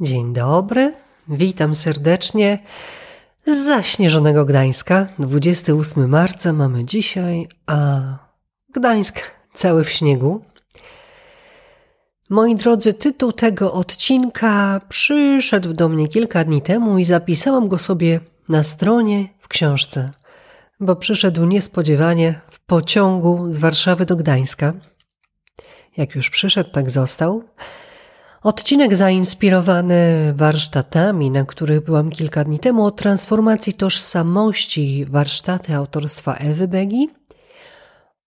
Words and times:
Dzień 0.00 0.32
dobry, 0.32 0.94
witam 1.28 1.74
serdecznie 1.74 2.58
z 3.46 3.64
zaśnieżonego 3.64 4.44
Gdańska. 4.44 5.06
28 5.18 6.08
marca 6.08 6.52
mamy 6.52 6.84
dzisiaj, 6.84 7.48
a 7.66 8.00
Gdańsk 8.74 9.20
cały 9.54 9.84
w 9.84 9.90
śniegu. 9.90 10.44
Moi 12.30 12.54
drodzy, 12.54 12.94
tytuł 12.94 13.32
tego 13.32 13.72
odcinka 13.72 14.80
przyszedł 14.88 15.72
do 15.72 15.88
mnie 15.88 16.08
kilka 16.08 16.44
dni 16.44 16.62
temu 16.62 16.98
i 16.98 17.04
zapisałam 17.04 17.68
go 17.68 17.78
sobie 17.78 18.20
na 18.48 18.64
stronie 18.64 19.28
w 19.40 19.48
książce, 19.48 20.10
bo 20.80 20.96
przyszedł 20.96 21.44
niespodziewanie 21.44 22.40
w 22.50 22.60
pociągu 22.60 23.52
z 23.52 23.58
Warszawy 23.58 24.06
do 24.06 24.16
Gdańska. 24.16 24.72
Jak 25.96 26.14
już 26.14 26.30
przyszedł, 26.30 26.70
tak 26.70 26.90
został. 26.90 27.44
Odcinek 28.46 28.96
zainspirowany 28.96 30.32
warsztatami, 30.36 31.30
na 31.30 31.44
których 31.44 31.80
byłam 31.80 32.10
kilka 32.10 32.44
dni 32.44 32.58
temu, 32.58 32.84
o 32.84 32.90
transformacji 32.90 33.74
tożsamości, 33.74 35.06
warsztaty 35.08 35.74
autorstwa 35.74 36.34
Ewy 36.34 36.68
Begi 36.68 37.08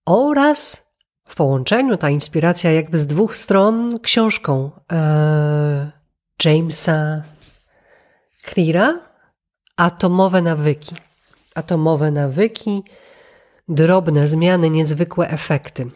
oraz 0.05 0.87
w 1.25 1.35
połączeniu 1.35 1.97
ta 1.97 2.09
inspiracja 2.09 2.71
jakby 2.71 2.99
z 2.99 3.05
dwóch 3.05 3.35
stron 3.35 3.99
książką 3.99 4.71
e, 4.91 5.91
Jamesa 6.45 7.23
Cleara 8.45 8.99
Atomowe 9.75 10.41
nawyki. 10.41 10.95
Atomowe 11.55 12.11
nawyki, 12.11 12.83
drobne 13.69 14.27
zmiany, 14.27 14.69
niezwykłe 14.69 15.29
efekty. 15.29 15.87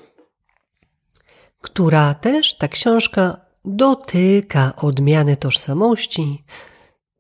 Która 1.61 2.13
też 2.13 2.57
ta 2.57 2.67
książka 2.67 3.42
dotyka 3.65 4.73
odmiany 4.75 5.37
tożsamości 5.37 6.43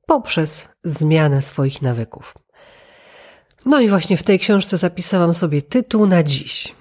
poprzez 0.07 0.69
zmianę 0.83 1.41
swoich 1.41 1.81
nawyków. 1.81 2.33
No 3.65 3.79
i 3.79 3.89
właśnie 3.89 4.17
w 4.17 4.23
tej 4.23 4.39
książce 4.39 4.77
zapisałam 4.77 5.33
sobie 5.33 5.61
tytuł 5.61 6.05
na 6.05 6.23
dziś. 6.23 6.75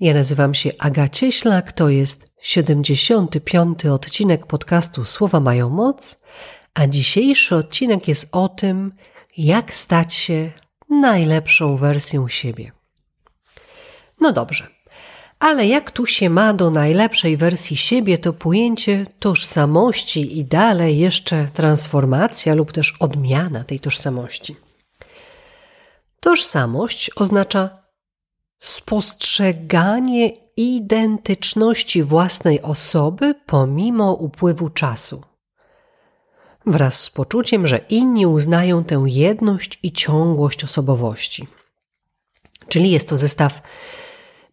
Ja 0.00 0.14
nazywam 0.14 0.54
się 0.54 0.70
Aga 0.78 1.08
Cieślak, 1.08 1.72
to 1.72 1.88
jest 1.88 2.26
75. 2.40 3.86
odcinek 3.86 4.46
podcastu 4.46 5.04
Słowa 5.04 5.40
mają 5.40 5.70
moc, 5.70 6.20
a 6.74 6.86
dzisiejszy 6.86 7.56
odcinek 7.56 8.08
jest 8.08 8.28
o 8.32 8.48
tym, 8.48 8.92
jak 9.36 9.74
stać 9.74 10.14
się 10.14 10.50
najlepszą 10.90 11.76
wersją 11.76 12.28
siebie. 12.28 12.72
No 14.20 14.32
dobrze. 14.32 14.77
Ale 15.38 15.66
jak 15.66 15.90
tu 15.90 16.06
się 16.06 16.30
ma 16.30 16.54
do 16.54 16.70
najlepszej 16.70 17.36
wersji 17.36 17.76
siebie, 17.76 18.18
to 18.18 18.32
pojęcie 18.32 19.06
tożsamości 19.18 20.38
i 20.38 20.44
dalej 20.44 20.98
jeszcze 20.98 21.48
transformacja 21.54 22.54
lub 22.54 22.72
też 22.72 22.96
odmiana 23.00 23.64
tej 23.64 23.80
tożsamości. 23.80 24.56
Tożsamość 26.20 27.10
oznacza 27.16 27.78
spostrzeganie 28.60 30.30
identyczności 30.56 32.02
własnej 32.02 32.62
osoby 32.62 33.34
pomimo 33.46 34.12
upływu 34.12 34.70
czasu. 34.70 35.22
Wraz 36.66 37.00
z 37.00 37.10
poczuciem, 37.10 37.66
że 37.66 37.78
inni 37.78 38.26
uznają 38.26 38.84
tę 38.84 39.04
jedność 39.06 39.78
i 39.82 39.92
ciągłość 39.92 40.64
osobowości. 40.64 41.46
Czyli 42.68 42.90
jest 42.90 43.08
to 43.08 43.16
zestaw 43.16 43.62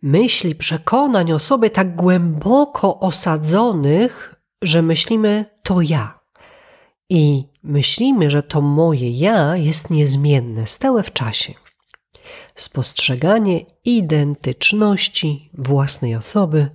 myśli, 0.02 0.56
przekonań 0.56 1.32
o 1.32 1.40
sobie 1.40 1.70
tak 1.70 1.96
głęboko 1.96 3.00
osadzonych, 3.00 4.36
że 4.62 4.82
myślimy 4.82 5.46
to 5.64 5.82
ja. 5.82 6.20
I 7.10 7.44
myślimy, 7.64 8.30
że 8.30 8.44
to 8.44 8.62
moje 8.62 9.12
ja 9.12 9.58
jest 9.58 9.90
niezmienne, 9.90 10.68
stałe 10.68 11.04
w 11.04 11.14
czasie. 11.14 11.54
Spostrzeganie 12.56 13.66
identyczności 13.86 15.50
własnej 15.54 16.16
osoby 16.16 16.70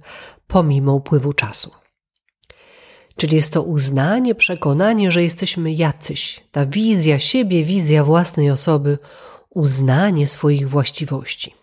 pomimo 0.46 0.94
upływu 0.94 1.32
czasu. 1.32 1.70
Czyli 3.16 3.36
jest 3.36 3.52
to 3.52 3.62
uznanie, 3.62 4.34
przekonanie, 4.34 5.12
że 5.12 5.22
jesteśmy 5.22 5.72
jacyś. 5.72 6.40
Ta 6.52 6.66
wizja 6.66 7.18
siebie, 7.18 7.64
wizja 7.64 8.04
własnej 8.04 8.50
osoby, 8.50 8.98
uznanie 9.50 10.26
swoich 10.26 10.68
właściwości. 10.68 11.54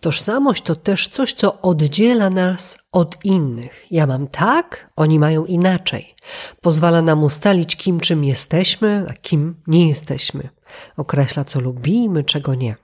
Tożsamość 0.00 0.62
to 0.62 0.74
też 0.74 1.08
coś, 1.08 1.32
co 1.32 1.60
oddziela 1.60 2.30
nas 2.30 2.78
od 2.92 3.24
innych. 3.24 3.86
Ja 3.90 4.06
mam 4.06 4.26
tak, 4.26 4.90
oni 4.96 5.18
mają 5.18 5.44
inaczej. 5.44 6.14
Pozwala 6.60 7.02
nam 7.02 7.24
ustalić, 7.24 7.76
kim 7.76 8.00
czym 8.00 8.24
jesteśmy, 8.24 9.06
a 9.08 9.12
kim 9.12 9.62
nie 9.66 9.88
jesteśmy. 9.88 10.48
Określa, 10.96 11.44
co 11.44 11.60
lubimy, 11.60 12.24
czego 12.24 12.54
nie. 12.54 12.76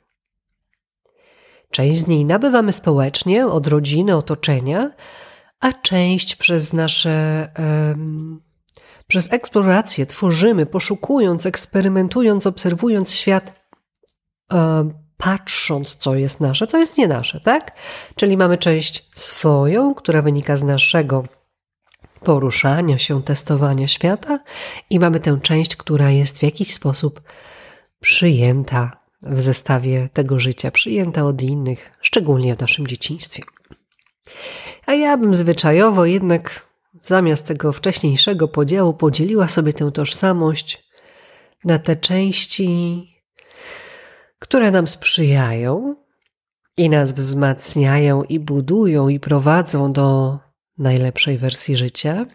Część 1.71 1.99
z 1.99 2.07
niej 2.07 2.27
nabywamy 2.27 2.73
społecznie, 2.73 3.47
od 3.47 3.67
rodziny, 3.67 4.17
otoczenia, 4.17 4.91
a 5.61 5.73
część 5.73 6.37
przez 6.37 6.73
nasze. 6.73 7.49
Um, 7.59 8.43
przez 9.07 9.33
eksplorację 9.33 10.07
tworzymy, 10.07 10.67
poszukując, 10.67 11.47
eksperymentując, 11.47 12.47
obserwując 12.47 13.15
świat 13.15 13.53
um, 14.51 15.02
patrząc, 15.23 15.97
co 15.97 16.15
jest 16.15 16.41
nasze, 16.41 16.67
co 16.67 16.79
jest 16.79 16.99
nie 16.99 17.09
nasze, 17.09 17.41
tak? 17.41 17.77
Czyli 18.17 18.37
mamy 18.37 18.59
część 18.59 19.09
swoją, 19.13 19.95
która 19.95 20.23
wynika 20.23 20.57
z 20.57 20.65
naszego 20.65 21.25
poruszania 22.25 22.99
się, 22.99 23.23
testowania 23.23 23.89
świata, 23.89 24.39
i 24.91 24.99
mamy 24.99 25.21
tę 25.21 25.39
część, 25.43 25.77
która 25.77 26.11
jest 26.11 26.39
w 26.39 26.43
jakiś 26.43 26.75
sposób 26.75 27.23
przyjęta 28.01 28.91
w 29.23 29.41
zestawie 29.41 30.09
tego 30.13 30.39
życia, 30.39 30.71
przyjęta 30.71 31.25
od 31.25 31.43
innych, 31.43 31.93
szczególnie 32.01 32.57
w 32.57 32.61
naszym 32.61 32.87
dzieciństwie. 32.87 33.43
A 34.87 34.95
ja 34.95 35.17
bym 35.17 35.35
zwyczajowo 35.35 36.05
jednak 36.05 36.67
zamiast 37.01 37.47
tego 37.47 37.73
wcześniejszego 37.73 38.49
podziału 38.49 38.95
podzieliła 38.95 39.49
sobie 39.49 39.73
tę 39.73 39.93
tożsamość 39.93 40.85
na 41.65 41.79
te 41.79 41.97
części 41.97 43.12
które 44.43 44.71
nam 44.71 44.87
sprzyjają 44.87 45.97
i 46.77 46.91
nas 46.91 47.13
wzmacniają 47.13 48.23
i 48.23 48.41
budują 48.41 49.09
i 49.09 49.21
prowadzą 49.21 49.93
do 49.93 50.39
najlepszej 50.79 51.39
wersji 51.39 51.77
życia, 51.77 52.27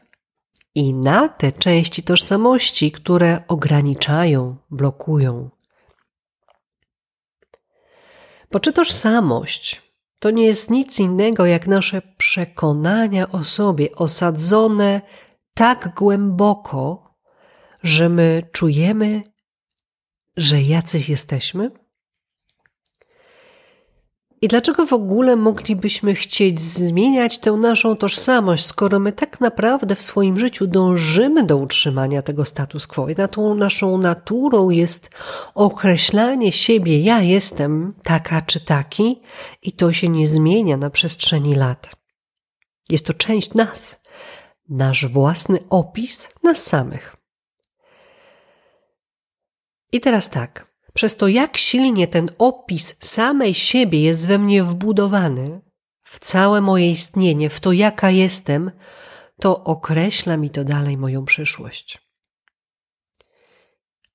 i 0.75 0.93
na 0.93 1.29
te 1.29 1.51
części 1.51 2.03
tożsamości, 2.03 2.91
które 2.91 3.43
ograniczają, 3.47 4.57
blokują. 4.69 5.49
Bo 8.51 8.59
czy 8.59 8.73
tożsamość 8.73 9.81
to 10.19 10.31
nie 10.31 10.45
jest 10.45 10.71
nic 10.71 10.99
innego 10.99 11.45
jak 11.45 11.67
nasze 11.67 12.01
przekonania 12.17 13.31
o 13.31 13.43
sobie 13.43 13.95
osadzone 13.95 15.01
tak 15.53 15.95
głęboko, 15.95 17.13
że 17.83 18.09
my 18.09 18.43
czujemy, 18.51 19.23
że 20.37 20.61
jacyś 20.61 21.09
jesteśmy? 21.09 21.86
I 24.41 24.47
dlaczego 24.47 24.85
w 24.85 24.93
ogóle 24.93 25.35
moglibyśmy 25.35 26.15
chcieć 26.15 26.59
zmieniać 26.59 27.39
tę 27.39 27.51
naszą 27.51 27.95
tożsamość, 27.95 28.65
skoro 28.65 28.99
my 28.99 29.11
tak 29.11 29.41
naprawdę 29.41 29.95
w 29.95 30.01
swoim 30.01 30.39
życiu 30.39 30.67
dążymy 30.67 31.43
do 31.43 31.57
utrzymania 31.57 32.21
tego 32.21 32.45
status 32.45 32.87
quo? 32.87 33.09
I 33.09 33.15
na 33.15 33.27
tą 33.27 33.55
naszą 33.55 33.97
naturą 33.97 34.69
jest 34.69 35.09
określanie 35.55 36.51
siebie, 36.51 37.01
ja 37.01 37.21
jestem 37.21 37.93
taka 38.03 38.41
czy 38.41 38.65
taki, 38.65 39.21
i 39.61 39.71
to 39.71 39.93
się 39.93 40.09
nie 40.09 40.27
zmienia 40.27 40.77
na 40.77 40.89
przestrzeni 40.89 41.55
lat. 41.55 41.95
Jest 42.89 43.05
to 43.05 43.13
część 43.13 43.53
nas, 43.53 44.01
nasz 44.69 45.05
własny 45.05 45.59
opis 45.69 46.29
nas 46.43 46.63
samych. 46.63 47.15
I 49.91 49.99
teraz 49.99 50.29
tak 50.29 50.66
przez 50.97 51.15
to, 51.15 51.27
jak 51.27 51.57
silnie 51.57 52.07
ten 52.07 52.29
opis 52.37 52.95
samej 52.99 53.53
siebie 53.53 54.01
jest 54.01 54.27
we 54.27 54.37
mnie 54.37 54.63
wbudowany, 54.63 55.61
w 56.03 56.19
całe 56.19 56.61
moje 56.61 56.89
istnienie, 56.89 57.49
w 57.49 57.59
to, 57.59 57.71
jaka 57.71 58.09
jestem, 58.11 58.71
to 59.39 59.63
określa 59.63 60.37
mi 60.37 60.49
to 60.49 60.63
dalej 60.63 60.97
moją 60.97 61.25
przyszłość. 61.25 61.97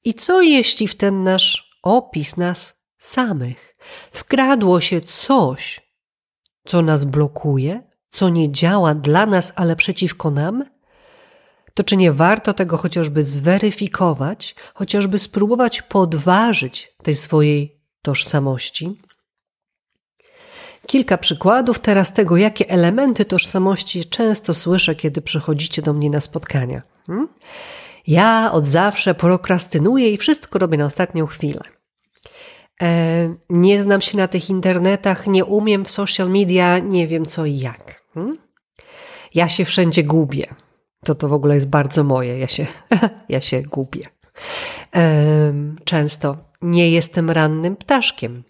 I 0.05 0.15
co 0.15 0.43
jeśli 0.43 0.89
w 0.89 0.95
ten 0.95 1.25
nasz 1.25 1.79
opis 1.83 2.37
nas 2.37 2.83
samych 2.99 3.77
wkradło 4.13 4.81
się 4.81 5.01
coś, 5.01 5.81
co 6.67 6.83
nas 6.83 7.05
blokuje, 7.05 7.83
co 8.11 8.29
nie 8.29 8.53
działa 8.53 8.95
dla 8.95 9.27
nas, 9.27 9.53
ale 9.57 9.77
przeciwko 9.77 10.31
nam? 10.31 10.65
To 11.75 11.85
czy 11.85 11.97
nie 11.97 12.13
warto 12.13 12.55
tego 12.55 12.77
chociażby 12.77 13.23
zweryfikować, 13.23 14.55
chociażby 14.75 15.19
spróbować 15.19 15.83
podważyć 15.83 16.93
tej 17.03 17.15
swojej 17.15 17.81
tożsamości? 18.03 19.01
Kilka 20.87 21.19
przykładów 21.19 21.79
teraz 21.79 22.13
tego, 22.13 22.37
jakie 22.37 22.69
elementy 22.69 23.25
tożsamości 23.25 24.05
często 24.05 24.55
słyszę, 24.55 24.95
kiedy 24.95 25.23
przychodzicie 25.23 25.83
do 25.83 25.93
mnie 25.93 26.11
na 26.11 26.21
spotkania. 26.21 26.83
Hmm? 27.07 27.29
Ja 28.07 28.53
od 28.53 28.67
zawsze 28.67 29.15
prokrastynuję 29.15 30.11
i 30.11 30.17
wszystko 30.17 30.59
robię 30.59 30.79
na 30.79 30.85
ostatnią 30.85 31.27
chwilę. 31.27 31.61
E, 32.83 33.35
nie 33.51 33.83
znam 33.83 34.01
się 34.01 34.19
na 34.19 34.29
tych 34.29 34.51
internetach, 34.51 35.27
nie 35.27 35.45
umiem 35.45 35.85
w 35.85 35.91
social 35.91 36.31
media, 36.31 36.79
nie 36.79 37.09
wiem 37.09 37.27
co 37.27 37.47
i 37.47 37.59
jak. 37.59 38.03
Hmm? 38.15 38.39
Ja 39.35 39.49
się 39.49 39.65
wszędzie 39.65 40.05
gubię. 40.05 40.55
To 41.05 41.15
to 41.15 41.29
w 41.29 41.33
ogóle 41.33 41.55
jest 41.55 41.71
bardzo 41.71 42.05
moje. 42.05 42.39
Ja 42.39 42.49
się, 42.49 42.67
ja 43.29 43.41
się 43.41 43.63
gubię. 43.63 44.07
Często 45.85 46.37
nie 46.63 46.91
jestem 46.91 47.31
rannym 47.31 47.77
ptaszkiem. 47.77 48.43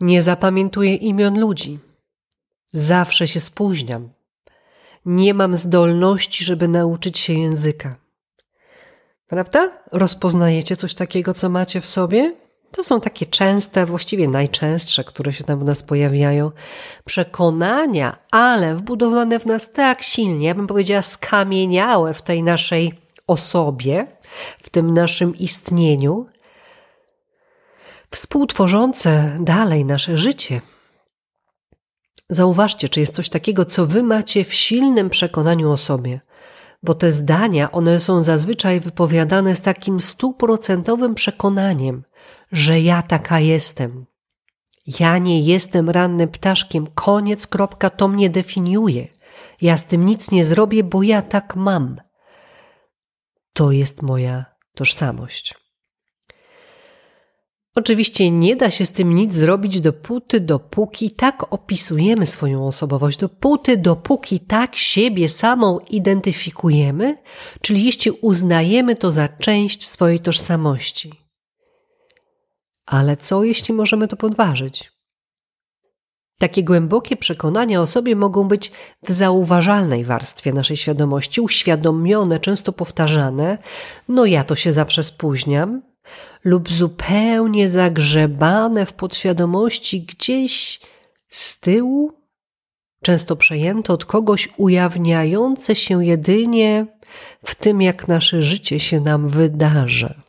Nie 0.00 0.22
zapamiętuję 0.22 0.94
imion 0.94 1.40
ludzi. 1.40 1.78
Zawsze 2.72 3.28
się 3.28 3.40
spóźniam. 3.40 4.08
Nie 5.06 5.34
mam 5.34 5.54
zdolności, 5.54 6.44
żeby 6.44 6.68
nauczyć 6.68 7.18
się 7.18 7.32
języka. 7.32 7.94
Prawda? 9.26 9.70
Rozpoznajecie 9.92 10.76
coś 10.76 10.94
takiego, 10.94 11.34
co 11.34 11.48
macie 11.48 11.80
w 11.80 11.86
sobie? 11.86 12.36
To 12.72 12.84
są 12.84 13.00
takie 13.00 13.26
częste, 13.26 13.86
właściwie 13.86 14.28
najczęstsze, 14.28 15.04
które 15.04 15.32
się 15.32 15.44
tam 15.44 15.58
w 15.58 15.64
nas 15.64 15.82
pojawiają, 15.82 16.50
przekonania, 17.04 18.16
ale 18.30 18.76
wbudowane 18.76 19.40
w 19.40 19.46
nas 19.46 19.72
tak 19.72 20.02
silnie, 20.02 20.46
ja 20.46 20.54
bym 20.54 20.66
powiedziała 20.66 21.02
skamieniałe 21.02 22.14
w 22.14 22.22
tej 22.22 22.42
naszej 22.42 22.94
osobie, 23.26 24.06
w 24.62 24.70
tym 24.70 24.94
naszym 24.94 25.36
istnieniu, 25.36 26.26
współtworzące 28.10 29.36
dalej 29.40 29.84
nasze 29.84 30.16
życie. 30.16 30.60
Zauważcie, 32.28 32.88
czy 32.88 33.00
jest 33.00 33.14
coś 33.14 33.28
takiego, 33.28 33.64
co 33.64 33.86
wy 33.86 34.02
macie 34.02 34.44
w 34.44 34.54
silnym 34.54 35.10
przekonaniu 35.10 35.70
o 35.70 35.76
sobie, 35.76 36.20
bo 36.82 36.94
te 36.94 37.12
zdania, 37.12 37.72
one 37.72 38.00
są 38.00 38.22
zazwyczaj 38.22 38.80
wypowiadane 38.80 39.56
z 39.56 39.62
takim 39.62 40.00
stuprocentowym 40.00 41.14
przekonaniem, 41.14 42.02
że 42.52 42.80
ja 42.80 43.02
taka 43.02 43.40
jestem. 43.40 44.06
Ja 44.86 45.18
nie 45.18 45.40
jestem 45.40 45.90
rannym 45.90 46.28
ptaszkiem, 46.28 46.86
koniec, 46.86 47.46
kropka, 47.46 47.90
to 47.90 48.08
mnie 48.08 48.30
definiuje. 48.30 49.08
Ja 49.60 49.76
z 49.76 49.84
tym 49.84 50.06
nic 50.06 50.30
nie 50.30 50.44
zrobię, 50.44 50.84
bo 50.84 51.02
ja 51.02 51.22
tak 51.22 51.56
mam. 51.56 52.00
To 53.52 53.72
jest 53.72 54.02
moja 54.02 54.44
tożsamość. 54.74 55.54
Oczywiście 57.76 58.30
nie 58.30 58.56
da 58.56 58.70
się 58.70 58.86
z 58.86 58.90
tym 58.90 59.14
nic 59.14 59.34
zrobić 59.34 59.80
dopóty, 59.80 60.40
dopóki 60.40 61.10
tak 61.10 61.52
opisujemy 61.52 62.26
swoją 62.26 62.66
osobowość, 62.66 63.18
dopóty, 63.18 63.76
dopóki 63.76 64.40
tak 64.40 64.76
siebie 64.76 65.28
samą 65.28 65.78
identyfikujemy, 65.78 67.18
czyli 67.62 67.84
jeśli 67.84 68.10
uznajemy 68.10 68.96
to 68.96 69.12
za 69.12 69.28
część 69.28 69.88
swojej 69.88 70.20
tożsamości. 70.20 71.21
Ale 72.92 73.16
co 73.16 73.44
jeśli 73.44 73.74
możemy 73.74 74.08
to 74.08 74.16
podważyć? 74.16 74.92
Takie 76.38 76.64
głębokie 76.64 77.16
przekonania 77.16 77.80
o 77.80 77.86
sobie 77.86 78.16
mogą 78.16 78.48
być 78.48 78.72
w 79.02 79.12
zauważalnej 79.12 80.04
warstwie 80.04 80.52
naszej 80.52 80.76
świadomości, 80.76 81.40
uświadomione, 81.40 82.40
często 82.40 82.72
powtarzane. 82.72 83.58
No 84.08 84.26
ja 84.26 84.44
to 84.44 84.56
się 84.56 84.72
zawsze 84.72 85.02
spóźniam, 85.02 85.82
lub 86.44 86.72
zupełnie 86.72 87.68
zagrzebane 87.68 88.86
w 88.86 88.92
podświadomości 88.92 90.02
gdzieś 90.02 90.80
z 91.28 91.60
tyłu, 91.60 92.12
często 93.02 93.36
przejęte 93.36 93.92
od 93.92 94.04
kogoś, 94.04 94.48
ujawniające 94.56 95.76
się 95.76 96.04
jedynie 96.04 96.86
w 97.44 97.54
tym, 97.54 97.82
jak 97.82 98.08
nasze 98.08 98.42
życie 98.42 98.80
się 98.80 99.00
nam 99.00 99.28
wydarzy. 99.28 100.21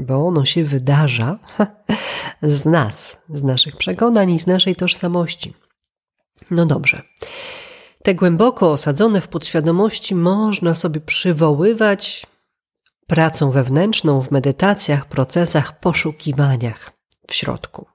Bo 0.00 0.26
ono 0.26 0.44
się 0.44 0.64
wydarza 0.64 1.38
z 2.42 2.64
nas, 2.64 3.22
z 3.28 3.42
naszych 3.42 3.76
przekonań 3.76 4.30
i 4.30 4.38
z 4.38 4.46
naszej 4.46 4.76
tożsamości. 4.76 5.54
No 6.50 6.66
dobrze. 6.66 7.02
Te 8.02 8.14
głęboko 8.14 8.72
osadzone 8.72 9.20
w 9.20 9.28
podświadomości 9.28 10.14
można 10.14 10.74
sobie 10.74 11.00
przywoływać 11.00 12.26
pracą 13.06 13.50
wewnętrzną 13.50 14.20
w 14.20 14.30
medytacjach, 14.30 15.06
procesach, 15.06 15.80
poszukiwaniach 15.80 16.90
w 17.28 17.34
środku. 17.34 17.86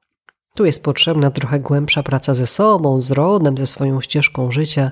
Tu 0.56 0.66
jest 0.66 0.84
potrzebna 0.84 1.32
trochę 1.32 1.60
głębsza 1.60 2.04
praca 2.04 2.34
ze 2.34 2.46
sobą, 2.46 3.02
z 3.02 3.12
rodem, 3.12 3.58
ze 3.58 3.68
swoją 3.68 4.02
ścieżką 4.02 4.52
życia, 4.52 4.92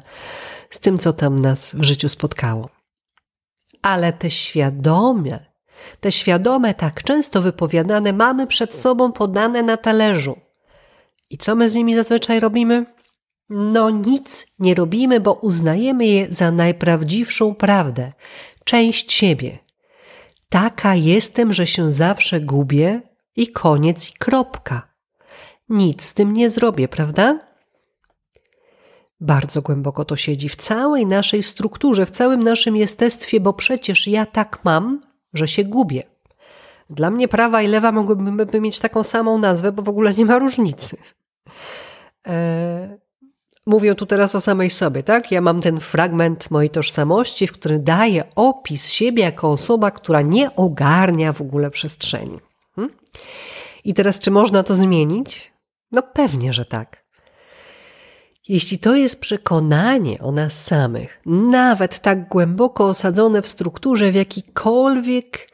z 0.69 0.80
tym, 0.80 0.98
co 0.98 1.13
tam 1.13 1.39
nas 1.39 1.75
w 1.75 1.83
życiu 1.83 2.10
spotkało. 2.10 2.69
Ale 3.81 4.13
te 4.13 4.31
świadome, 4.31 5.52
te 5.99 6.11
świadome, 6.11 6.73
tak 6.73 7.03
często 7.03 7.41
wypowiadane, 7.41 8.13
mamy 8.13 8.47
przed 8.47 8.75
sobą 8.75 9.11
podane 9.11 9.63
na 9.63 9.77
talerzu. 9.77 10.39
I 11.29 11.37
co 11.37 11.55
my 11.55 11.69
z 11.69 11.75
nimi 11.75 11.95
zazwyczaj 11.95 12.39
robimy? 12.39 12.85
No 13.49 13.89
nic 13.89 14.47
nie 14.59 14.75
robimy, 14.75 15.19
bo 15.19 15.33
uznajemy 15.33 16.05
je 16.05 16.27
za 16.29 16.51
najprawdziwszą 16.51 17.55
prawdę, 17.55 18.11
część 18.65 19.13
siebie, 19.13 19.63
Taka 20.53 20.95
jestem, 20.95 21.53
że 21.53 21.67
się 21.67 21.91
zawsze 21.91 22.41
gubię 22.41 23.01
i 23.35 23.47
koniec 23.47 24.09
i 24.09 24.13
kropka. 24.13 24.93
Nic 25.69 26.03
z 26.03 26.13
tym 26.13 26.33
nie 26.33 26.49
zrobię, 26.49 26.87
prawda? 26.87 27.39
Bardzo 29.19 29.61
głęboko 29.61 30.05
to 30.05 30.15
siedzi 30.15 30.49
w 30.49 30.55
całej 30.55 31.05
naszej 31.05 31.43
strukturze, 31.43 32.05
w 32.05 32.11
całym 32.11 32.43
naszym 32.43 32.77
jestestwie, 32.77 33.39
bo 33.39 33.53
przecież 33.53 34.07
ja 34.07 34.25
tak 34.25 34.59
mam, 34.63 35.01
że 35.33 35.47
się 35.47 35.63
gubię. 35.63 36.03
Dla 36.89 37.09
mnie 37.09 37.27
prawa 37.27 37.62
i 37.62 37.68
lewa 37.68 37.91
mogłyby 37.91 38.62
mieć 38.62 38.80
taką 38.80 39.03
samą 39.03 39.38
nazwę, 39.38 39.71
bo 39.71 39.81
w 39.81 39.89
ogóle 39.89 40.13
nie 40.13 40.25
ma 40.25 40.39
różnicy. 40.39 40.97
Eee, 42.25 43.03
Mówię 43.65 43.95
tu 43.95 44.06
teraz 44.06 44.35
o 44.35 44.41
samej 44.41 44.69
sobie, 44.69 45.03
tak? 45.03 45.31
Ja 45.31 45.41
mam 45.41 45.62
ten 45.62 45.77
fragment 45.77 46.51
mojej 46.51 46.69
tożsamości, 46.69 47.47
w 47.47 47.51
którym 47.51 47.83
daję 47.83 48.24
opis 48.35 48.89
siebie 48.89 49.24
jako 49.24 49.51
osoba, 49.51 49.91
która 49.91 50.21
nie 50.21 50.56
ogarnia 50.56 51.33
w 51.33 51.41
ogóle 51.41 51.71
przestrzeni. 51.71 52.39
Hmm? 52.75 52.94
I 53.83 53.94
teraz, 53.94 54.19
czy 54.19 54.31
można 54.31 54.63
to 54.63 54.75
zmienić? 54.75 55.53
No 55.91 56.01
pewnie, 56.01 56.53
że 56.53 56.65
tak. 56.65 57.02
Jeśli 58.47 58.79
to 58.79 58.95
jest 58.95 59.21
przekonanie 59.21 60.19
o 60.19 60.31
nas 60.31 60.65
samych, 60.65 61.21
nawet 61.25 61.99
tak 61.99 62.29
głęboko 62.29 62.87
osadzone 62.87 63.41
w 63.41 63.47
strukturze, 63.47 64.11
w 64.11 64.15
jakikolwiek 64.15 65.53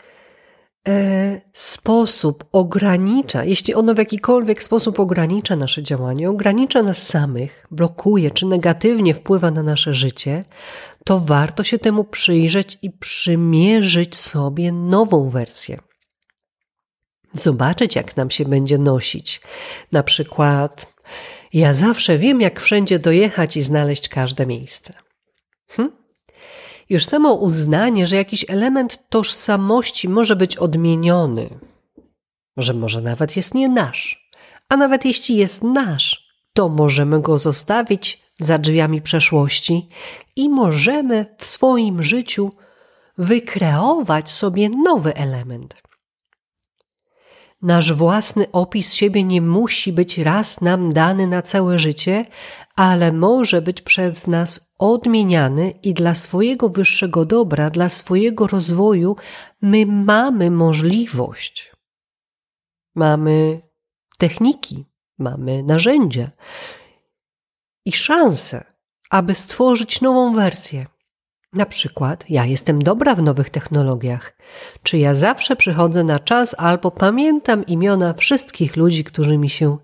E, 0.87 1.41
sposób 1.53 2.45
ogranicza, 2.51 3.43
jeśli 3.43 3.73
ono 3.73 3.93
w 3.93 3.97
jakikolwiek 3.97 4.63
sposób 4.63 4.99
ogranicza 4.99 5.55
nasze 5.55 5.83
działanie, 5.83 6.29
ogranicza 6.29 6.83
nas 6.83 7.07
samych, 7.07 7.67
blokuje 7.71 8.31
czy 8.31 8.45
negatywnie 8.45 9.13
wpływa 9.13 9.51
na 9.51 9.63
nasze 9.63 9.93
życie, 9.93 10.45
to 11.05 11.19
warto 11.19 11.63
się 11.63 11.79
temu 11.79 12.03
przyjrzeć 12.03 12.77
i 12.81 12.91
przymierzyć 12.91 14.15
sobie 14.15 14.71
nową 14.71 15.29
wersję. 15.29 15.79
Zobaczyć, 17.33 17.95
jak 17.95 18.17
nam 18.17 18.29
się 18.29 18.45
będzie 18.45 18.77
nosić. 18.77 19.41
Na 19.91 20.03
przykład, 20.03 20.93
ja 21.53 21.73
zawsze 21.73 22.17
wiem, 22.17 22.41
jak 22.41 22.59
wszędzie 22.59 22.99
dojechać 22.99 23.57
i 23.57 23.63
znaleźć 23.63 24.09
każde 24.09 24.45
miejsce. 24.45 24.93
Hm? 25.67 25.91
Już 26.89 27.05
samo 27.05 27.33
uznanie, 27.33 28.07
że 28.07 28.15
jakiś 28.15 28.45
element 28.49 29.09
tożsamości 29.09 30.09
może 30.09 30.35
być 30.35 30.57
odmieniony, 30.57 31.49
że 32.57 32.73
może 32.73 33.01
nawet 33.01 33.35
jest 33.35 33.53
nie 33.53 33.69
nasz, 33.69 34.29
a 34.69 34.77
nawet 34.77 35.05
jeśli 35.05 35.35
jest 35.35 35.63
nasz, 35.63 36.29
to 36.53 36.69
możemy 36.69 37.21
go 37.21 37.37
zostawić 37.37 38.21
za 38.39 38.57
drzwiami 38.57 39.01
przeszłości 39.01 39.89
i 40.35 40.49
możemy 40.49 41.35
w 41.37 41.45
swoim 41.45 42.03
życiu 42.03 42.51
wykreować 43.17 44.31
sobie 44.31 44.69
nowy 44.69 45.15
element. 45.15 45.75
Nasz 47.61 47.93
własny 47.93 48.51
opis 48.51 48.93
siebie 48.93 49.23
nie 49.23 49.41
musi 49.41 49.93
być 49.93 50.17
raz 50.17 50.61
nam 50.61 50.93
dany 50.93 51.27
na 51.27 51.41
całe 51.41 51.79
życie, 51.79 52.25
ale 52.75 53.11
może 53.13 53.61
być 53.61 53.81
przez 53.81 54.27
nas 54.27 54.71
odmieniany 54.79 55.71
i 55.83 55.93
dla 55.93 56.15
swojego 56.15 56.69
wyższego 56.69 57.25
dobra, 57.25 57.69
dla 57.69 57.89
swojego 57.89 58.47
rozwoju, 58.47 59.15
my 59.61 59.85
mamy 59.85 60.51
możliwość. 60.51 61.75
Mamy 62.95 63.61
techniki, 64.17 64.85
mamy 65.17 65.63
narzędzia 65.63 66.31
i 67.85 67.91
szanse, 67.91 68.63
aby 69.09 69.35
stworzyć 69.35 70.01
nową 70.01 70.35
wersję. 70.35 70.85
Na 71.53 71.65
przykład, 71.65 72.25
ja 72.29 72.45
jestem 72.45 72.81
dobra 72.81 73.15
w 73.15 73.21
nowych 73.21 73.49
technologiach. 73.49 74.37
Czy 74.83 74.97
ja 74.97 75.13
zawsze 75.15 75.55
przychodzę 75.55 76.03
na 76.03 76.19
czas 76.19 76.55
albo 76.57 76.91
pamiętam 76.91 77.65
imiona 77.65 78.13
wszystkich 78.13 78.75
ludzi, 78.75 79.03
którzy 79.03 79.37
mi 79.37 79.49
się 79.49 79.77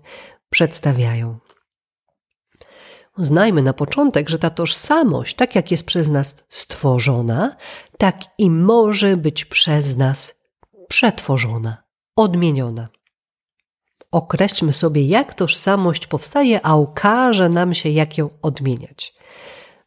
przedstawiają? 0.50 1.38
Uznajmy 3.18 3.62
na 3.62 3.72
początek, 3.72 4.28
że 4.28 4.38
ta 4.38 4.50
tożsamość, 4.50 5.34
tak 5.34 5.54
jak 5.54 5.70
jest 5.70 5.86
przez 5.86 6.08
nas 6.08 6.36
stworzona, 6.48 7.56
tak 7.98 8.16
i 8.38 8.50
może 8.50 9.16
być 9.16 9.44
przez 9.44 9.96
nas 9.96 10.34
przetworzona, 10.88 11.76
odmieniona. 12.16 12.88
Określmy 14.12 14.72
sobie, 14.72 15.06
jak 15.06 15.34
tożsamość 15.34 16.06
powstaje, 16.06 16.66
a 16.66 16.76
ukaże 16.76 17.48
nam 17.48 17.74
się, 17.74 17.88
jak 17.88 18.18
ją 18.18 18.28
odmieniać. 18.42 19.14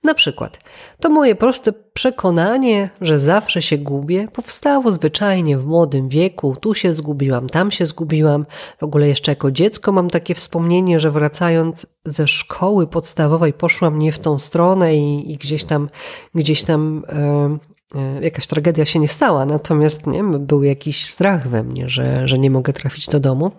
Na 0.04 0.14
przykład, 0.14 0.60
to 1.00 1.10
moje 1.10 1.36
proste 1.36 1.74
przekonanie, 1.94 2.90
że 3.02 3.20
zawsze 3.20 3.62
się 3.62 3.78
gubię, 3.78 4.28
powstało 4.34 4.92
zwyczajnie 4.92 5.58
w 5.58 5.66
młodym 5.66 6.10
wieku. 6.10 6.56
Tu 6.62 6.74
się 6.74 6.94
zgubiłam, 6.94 7.50
tam 7.50 7.72
się 7.72 7.86
zgubiłam. 7.86 8.46
W 8.80 8.84
ogóle 8.84 9.08
jeszcze 9.08 9.32
jako 9.32 9.52
dziecko 9.52 9.92
mam 9.92 10.10
takie 10.10 10.36
wspomnienie, 10.36 11.00
że 11.00 11.12
wracając 11.12 11.88
ze 12.06 12.28
szkoły 12.28 12.88
podstawowej 12.88 13.54
poszłam 13.54 14.00
nie 14.00 14.12
w 14.12 14.20
tą 14.20 14.40
stronę 14.40 14.96
i, 14.96 15.32
i 15.32 15.38
gdzieś 15.38 15.64
tam, 15.64 15.90
gdzieś 16.36 16.64
tam 16.64 17.04
e, 17.10 17.58
e, 17.96 18.24
jakaś 18.24 18.48
tragedia 18.48 18.86
się 18.86 19.00
nie 19.00 19.08
stała. 19.08 19.46
Natomiast 19.46 20.08
nie, 20.08 20.24
był 20.24 20.64
jakiś 20.64 21.06
strach 21.06 21.48
we 21.48 21.64
mnie, 21.64 21.90
że, 21.90 22.28
że 22.28 22.40
nie 22.40 22.52
mogę 22.52 22.74
trafić 22.74 23.08
do 23.08 23.20
domu 23.20 23.52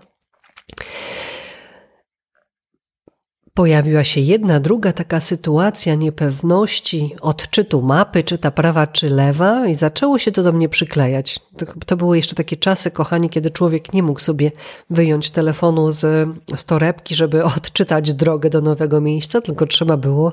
pojawiła 3.55 4.05
się 4.05 4.21
jedna, 4.21 4.61
druga 4.61 4.93
taka 4.93 5.21
sytuacja 5.21 5.95
niepewności 5.95 7.17
odczytu 7.21 7.83
mapy, 7.83 8.25
czy 8.25 8.39
ta 8.39 8.51
prawa, 8.51 8.87
czy 8.87 9.11
lewa, 9.11 9.67
i 9.67 9.75
zaczęło 9.75 10.19
się 10.19 10.33
to 10.33 10.43
do 10.43 10.53
mnie 10.53 10.69
przyklejać. 10.69 11.41
To, 11.57 11.67
to 11.87 11.97
były 11.97 12.17
jeszcze 12.17 12.35
takie 12.35 12.57
czasy, 12.57 12.91
kochani, 12.91 13.31
kiedy 13.31 13.51
człowiek 13.51 13.93
nie 13.93 14.03
mógł 14.03 14.21
sobie 14.21 14.53
wyjąć 14.91 15.31
telefonu 15.31 15.91
z, 15.91 16.29
z 16.57 16.65
torebki, 16.65 17.15
żeby 17.15 17.45
odczytać 17.57 18.15
drogę 18.15 18.51
do 18.51 18.61
nowego 18.61 19.01
miejsca, 19.01 19.41
tylko 19.41 19.67
trzeba 19.67 19.97
było 19.97 20.33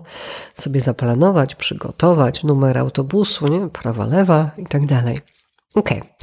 sobie 0.55 0.81
zaplanować, 0.81 1.55
przygotować 1.55 2.43
numer 2.43 2.77
autobusu, 2.77 3.47
nie? 3.47 3.69
prawa, 3.69 4.05
lewa 4.05 4.51
i 4.57 4.65
tak 4.65 4.85
dalej. 4.85 5.19
Okej. 5.75 5.97
Okay. 5.97 6.17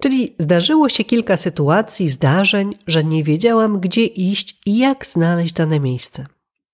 Czyli 0.00 0.34
zdarzyło 0.38 0.88
się 0.88 1.04
kilka 1.04 1.36
sytuacji, 1.36 2.08
zdarzeń, 2.08 2.74
że 2.86 3.04
nie 3.04 3.24
wiedziałam, 3.24 3.80
gdzie 3.80 4.04
iść 4.04 4.56
i 4.66 4.78
jak 4.78 5.06
znaleźć 5.06 5.54
dane 5.54 5.80
miejsce. 5.80 6.26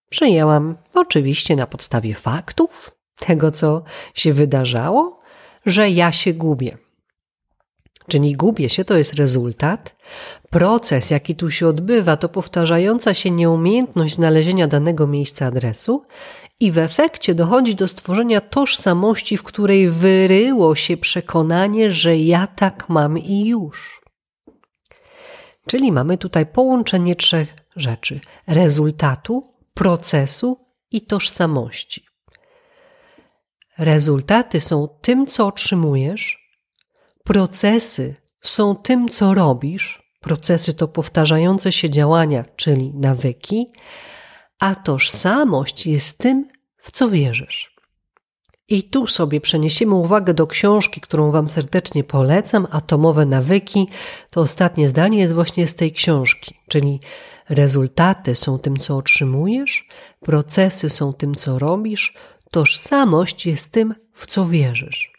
Przyjęłam, 0.08 0.76
oczywiście 0.94 1.56
na 1.56 1.66
podstawie 1.66 2.14
faktów, 2.14 2.90
tego 3.18 3.50
co 3.50 3.82
się 4.14 4.32
wydarzało, 4.32 5.20
że 5.66 5.90
ja 5.90 6.12
się 6.12 6.32
gubię. 6.32 6.78
Czyli 8.08 8.36
gubię 8.36 8.70
się 8.70 8.84
to 8.84 8.96
jest 8.96 9.14
rezultat. 9.14 9.96
Proces, 10.50 11.10
jaki 11.10 11.34
tu 11.34 11.50
się 11.50 11.66
odbywa, 11.66 12.16
to 12.16 12.28
powtarzająca 12.28 13.14
się 13.14 13.30
nieumiejętność 13.30 14.14
znalezienia 14.14 14.66
danego 14.66 15.06
miejsca 15.06 15.46
adresu, 15.46 16.02
i 16.60 16.72
w 16.72 16.78
efekcie 16.78 17.34
dochodzi 17.34 17.74
do 17.74 17.88
stworzenia 17.88 18.40
tożsamości, 18.40 19.36
w 19.36 19.42
której 19.42 19.88
wyryło 19.88 20.74
się 20.74 20.96
przekonanie, 20.96 21.90
że 21.90 22.16
ja 22.16 22.46
tak 22.46 22.88
mam 22.88 23.18
i 23.18 23.46
już. 23.46 24.00
Czyli 25.66 25.92
mamy 25.92 26.18
tutaj 26.18 26.46
połączenie 26.46 27.16
trzech 27.16 27.54
rzeczy: 27.76 28.20
rezultatu, 28.46 29.54
procesu 29.74 30.58
i 30.90 31.00
tożsamości. 31.00 32.06
Rezultaty 33.78 34.60
są 34.60 34.88
tym, 35.00 35.26
co 35.26 35.46
otrzymujesz, 35.46 36.50
procesy 37.24 38.14
są 38.42 38.74
tym, 38.74 39.08
co 39.08 39.34
robisz. 39.34 40.10
Procesy 40.20 40.74
to 40.74 40.88
powtarzające 40.88 41.72
się 41.72 41.90
działania, 41.90 42.44
czyli 42.56 42.94
nawyki, 42.94 43.72
a 44.60 44.74
tożsamość 44.74 45.86
jest 45.86 46.18
tym, 46.18 46.48
w 46.82 46.92
co 46.92 47.08
wierzysz. 47.08 47.76
I 48.68 48.82
tu 48.82 49.06
sobie 49.06 49.40
przeniesiemy 49.40 49.94
uwagę 49.94 50.34
do 50.34 50.46
książki, 50.46 51.00
którą 51.00 51.30
Wam 51.30 51.48
serdecznie 51.48 52.04
polecam, 52.04 52.66
Atomowe 52.70 53.26
nawyki. 53.26 53.88
To 54.30 54.40
ostatnie 54.40 54.88
zdanie 54.88 55.18
jest 55.18 55.32
właśnie 55.32 55.66
z 55.66 55.74
tej 55.74 55.92
książki, 55.92 56.54
czyli 56.68 57.00
rezultaty 57.48 58.36
są 58.36 58.58
tym, 58.58 58.76
co 58.76 58.96
otrzymujesz, 58.96 59.88
procesy 60.20 60.90
są 60.90 61.12
tym, 61.12 61.34
co 61.34 61.58
robisz, 61.58 62.14
tożsamość 62.50 63.46
jest 63.46 63.72
tym, 63.72 63.94
w 64.12 64.26
co 64.26 64.46
wierzysz. 64.46 65.12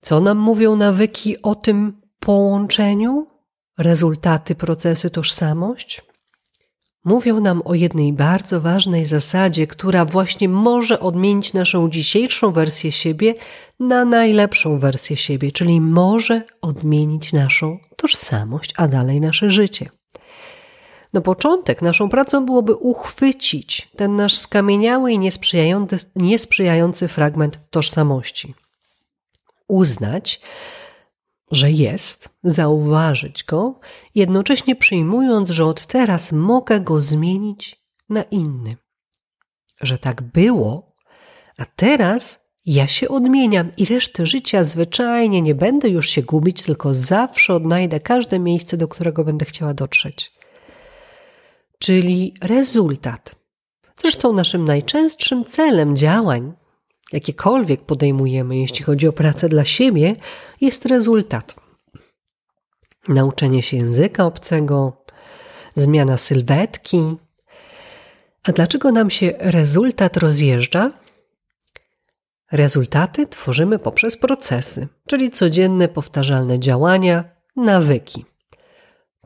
Co 0.00 0.20
nam 0.20 0.38
mówią 0.38 0.76
nawyki 0.76 1.42
o 1.42 1.54
tym 1.54 2.00
połączeniu? 2.20 3.26
Rezultaty, 3.78 4.54
procesy, 4.54 5.10
tożsamość? 5.10 6.02
Mówią 7.04 7.40
nam 7.40 7.62
o 7.64 7.74
jednej 7.74 8.12
bardzo 8.12 8.60
ważnej 8.60 9.04
zasadzie, 9.04 9.66
która 9.66 10.04
właśnie 10.04 10.48
może 10.48 11.00
odmienić 11.00 11.52
naszą 11.52 11.90
dzisiejszą 11.90 12.52
wersję 12.52 12.92
siebie 12.92 13.34
na 13.80 14.04
najlepszą 14.04 14.78
wersję 14.78 15.16
siebie, 15.16 15.52
czyli 15.52 15.80
może 15.80 16.42
odmienić 16.62 17.32
naszą 17.32 17.78
tożsamość, 17.96 18.72
a 18.76 18.88
dalej 18.88 19.20
nasze 19.20 19.50
życie. 19.50 19.90
Na 21.12 21.20
początek 21.20 21.82
naszą 21.82 22.08
pracą 22.08 22.46
byłoby 22.46 22.74
uchwycić 22.74 23.88
ten 23.96 24.16
nasz 24.16 24.36
skamieniały 24.36 25.12
i 25.12 25.18
niesprzyjający, 25.18 25.98
niesprzyjający 26.16 27.08
fragment 27.08 27.58
tożsamości. 27.70 28.54
Uznać, 29.68 30.40
że 31.54 31.70
jest, 31.70 32.28
zauważyć 32.44 33.44
go, 33.44 33.80
jednocześnie 34.14 34.76
przyjmując, 34.76 35.50
że 35.50 35.64
od 35.64 35.86
teraz 35.86 36.32
mogę 36.32 36.80
go 36.80 37.00
zmienić 37.00 37.84
na 38.08 38.22
inny. 38.22 38.76
Że 39.80 39.98
tak 39.98 40.22
było, 40.22 40.94
a 41.58 41.64
teraz 41.64 42.44
ja 42.66 42.86
się 42.86 43.08
odmieniam 43.08 43.70
i 43.76 43.84
resztę 43.84 44.26
życia 44.26 44.64
zwyczajnie 44.64 45.42
nie 45.42 45.54
będę 45.54 45.88
już 45.88 46.08
się 46.08 46.22
gubić, 46.22 46.62
tylko 46.62 46.94
zawsze 46.94 47.54
odnajdę 47.54 48.00
każde 48.00 48.38
miejsce, 48.38 48.76
do 48.76 48.88
którego 48.88 49.24
będę 49.24 49.44
chciała 49.44 49.74
dotrzeć. 49.74 50.32
Czyli 51.78 52.34
rezultat. 52.42 53.34
Zresztą 54.02 54.32
naszym 54.32 54.64
najczęstszym 54.64 55.44
celem 55.44 55.96
działań 55.96 56.52
jakiekolwiek 57.14 57.82
podejmujemy, 57.82 58.56
jeśli 58.56 58.84
chodzi 58.84 59.08
o 59.08 59.12
pracę 59.12 59.48
dla 59.48 59.64
siebie, 59.64 60.16
jest 60.60 60.86
rezultat. 60.86 61.54
Nauczenie 63.08 63.62
się 63.62 63.76
języka 63.76 64.26
obcego, 64.26 65.04
zmiana 65.74 66.16
sylwetki. 66.16 67.16
A 68.48 68.52
dlaczego 68.52 68.92
nam 68.92 69.10
się 69.10 69.34
rezultat 69.38 70.16
rozjeżdża? 70.16 70.92
Rezultaty 72.52 73.26
tworzymy 73.26 73.78
poprzez 73.78 74.16
procesy, 74.16 74.88
czyli 75.06 75.30
codzienne 75.30 75.88
powtarzalne 75.88 76.58
działania, 76.58 77.24
nawyki. 77.56 78.24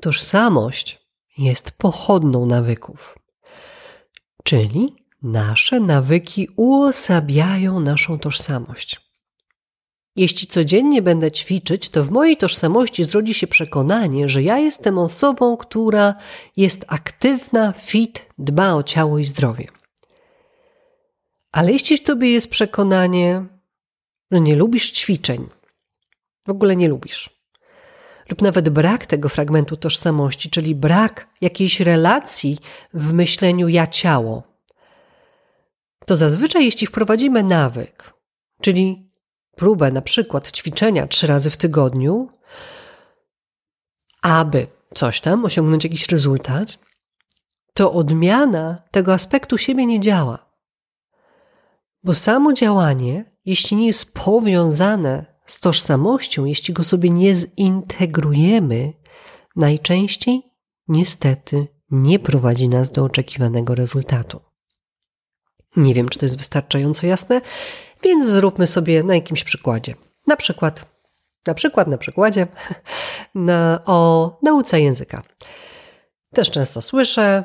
Tożsamość 0.00 1.08
jest 1.38 1.70
pochodną 1.70 2.46
nawyków, 2.46 3.18
czyli 4.44 4.96
Nasze 5.22 5.80
nawyki 5.80 6.48
uosabiają 6.56 7.80
naszą 7.80 8.18
tożsamość. 8.18 9.00
Jeśli 10.16 10.46
codziennie 10.46 11.02
będę 11.02 11.32
ćwiczyć, 11.32 11.88
to 11.88 12.04
w 12.04 12.10
mojej 12.10 12.36
tożsamości 12.36 13.04
zrodzi 13.04 13.34
się 13.34 13.46
przekonanie, 13.46 14.28
że 14.28 14.42
ja 14.42 14.58
jestem 14.58 14.98
osobą, 14.98 15.56
która 15.56 16.14
jest 16.56 16.84
aktywna, 16.88 17.72
fit, 17.72 18.28
dba 18.38 18.74
o 18.74 18.82
ciało 18.82 19.18
i 19.18 19.24
zdrowie. 19.24 19.66
Ale 21.52 21.72
jeśli 21.72 21.96
w 21.96 22.04
tobie 22.04 22.30
jest 22.30 22.50
przekonanie, 22.50 23.46
że 24.30 24.40
nie 24.40 24.56
lubisz 24.56 24.90
ćwiczeń, 24.90 25.48
w 26.46 26.50
ogóle 26.50 26.76
nie 26.76 26.88
lubisz, 26.88 27.30
lub 28.30 28.42
nawet 28.42 28.68
brak 28.68 29.06
tego 29.06 29.28
fragmentu 29.28 29.76
tożsamości, 29.76 30.50
czyli 30.50 30.74
brak 30.74 31.28
jakiejś 31.40 31.80
relacji 31.80 32.58
w 32.94 33.12
myśleniu 33.12 33.68
ja-ciało, 33.68 34.57
to 36.08 36.16
zazwyczaj 36.16 36.64
jeśli 36.64 36.86
wprowadzimy 36.86 37.42
nawyk, 37.42 38.14
czyli 38.60 39.12
próbę 39.56 39.92
na 39.92 40.02
przykład 40.02 40.52
ćwiczenia 40.52 41.06
trzy 41.06 41.26
razy 41.26 41.50
w 41.50 41.56
tygodniu, 41.56 42.28
aby 44.22 44.66
coś 44.94 45.20
tam 45.20 45.44
osiągnąć 45.44 45.84
jakiś 45.84 46.08
rezultat, 46.08 46.78
to 47.74 47.92
odmiana 47.92 48.82
tego 48.90 49.12
aspektu 49.12 49.58
siebie 49.58 49.86
nie 49.86 50.00
działa. 50.00 50.50
Bo 52.02 52.14
samo 52.14 52.52
działanie, 52.52 53.32
jeśli 53.44 53.76
nie 53.76 53.86
jest 53.86 54.14
powiązane 54.14 55.26
z 55.46 55.60
tożsamością, 55.60 56.44
jeśli 56.44 56.74
go 56.74 56.84
sobie 56.84 57.10
nie 57.10 57.34
zintegrujemy, 57.34 58.92
najczęściej 59.56 60.42
niestety 60.88 61.66
nie 61.90 62.18
prowadzi 62.18 62.68
nas 62.68 62.92
do 62.92 63.04
oczekiwanego 63.04 63.74
rezultatu. 63.74 64.47
Nie 65.78 65.94
wiem, 65.94 66.08
czy 66.08 66.18
to 66.18 66.24
jest 66.24 66.36
wystarczająco 66.38 67.06
jasne, 67.06 67.40
więc 68.02 68.26
zróbmy 68.26 68.66
sobie 68.66 69.02
na 69.02 69.14
jakimś 69.14 69.44
przykładzie. 69.44 69.94
Na 70.26 70.36
przykład, 70.36 70.84
na 71.46 71.54
przykład, 71.54 71.88
na 71.88 71.98
przykładzie 71.98 72.46
na, 73.34 73.80
o 73.86 74.38
nauce 74.42 74.80
języka. 74.80 75.22
Też 76.34 76.50
często 76.50 76.82
słyszę, 76.82 77.44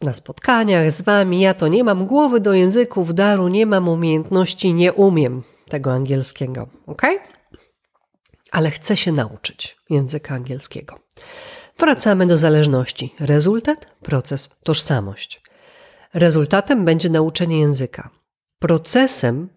na 0.00 0.14
spotkaniach 0.14 0.92
z 0.92 1.02
wami, 1.02 1.40
ja 1.40 1.54
to 1.54 1.68
nie 1.68 1.84
mam 1.84 2.06
głowy 2.06 2.40
do 2.40 2.52
języków, 2.52 3.14
daru, 3.14 3.48
nie 3.48 3.66
mam 3.66 3.88
umiejętności, 3.88 4.74
nie 4.74 4.92
umiem 4.92 5.42
tego 5.68 5.92
angielskiego, 5.92 6.68
ok? 6.86 7.02
Ale 8.50 8.70
chcę 8.70 8.96
się 8.96 9.12
nauczyć 9.12 9.76
języka 9.90 10.34
angielskiego. 10.34 10.98
Wracamy 11.78 12.26
do 12.26 12.36
zależności. 12.36 13.14
Rezultat, 13.20 13.86
proces, 14.02 14.50
tożsamość. 14.62 15.41
Rezultatem 16.14 16.84
będzie 16.84 17.08
nauczenie 17.08 17.60
języka. 17.60 18.10
Procesem, 18.58 19.48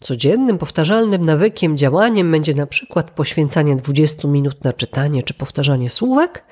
codziennym, 0.00 0.58
powtarzalnym 0.58 1.24
nawykiem, 1.24 1.78
działaniem 1.78 2.30
będzie 2.32 2.54
na 2.54 2.66
przykład 2.66 3.10
poświęcanie 3.10 3.76
20 3.76 4.28
minut 4.28 4.64
na 4.64 4.72
czytanie 4.72 5.22
czy 5.22 5.34
powtarzanie 5.34 5.90
słówek, 5.90 6.44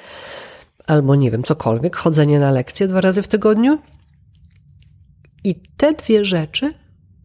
albo 0.87 1.14
nie 1.14 1.31
wiem, 1.31 1.42
cokolwiek, 1.42 1.97
chodzenie 1.97 2.40
na 2.40 2.50
lekcje 2.50 2.88
dwa 2.88 3.00
razy 3.00 3.23
w 3.23 3.28
tygodniu. 3.28 3.78
I 5.45 5.54
te 5.76 5.92
dwie 5.92 6.25
rzeczy, 6.25 6.75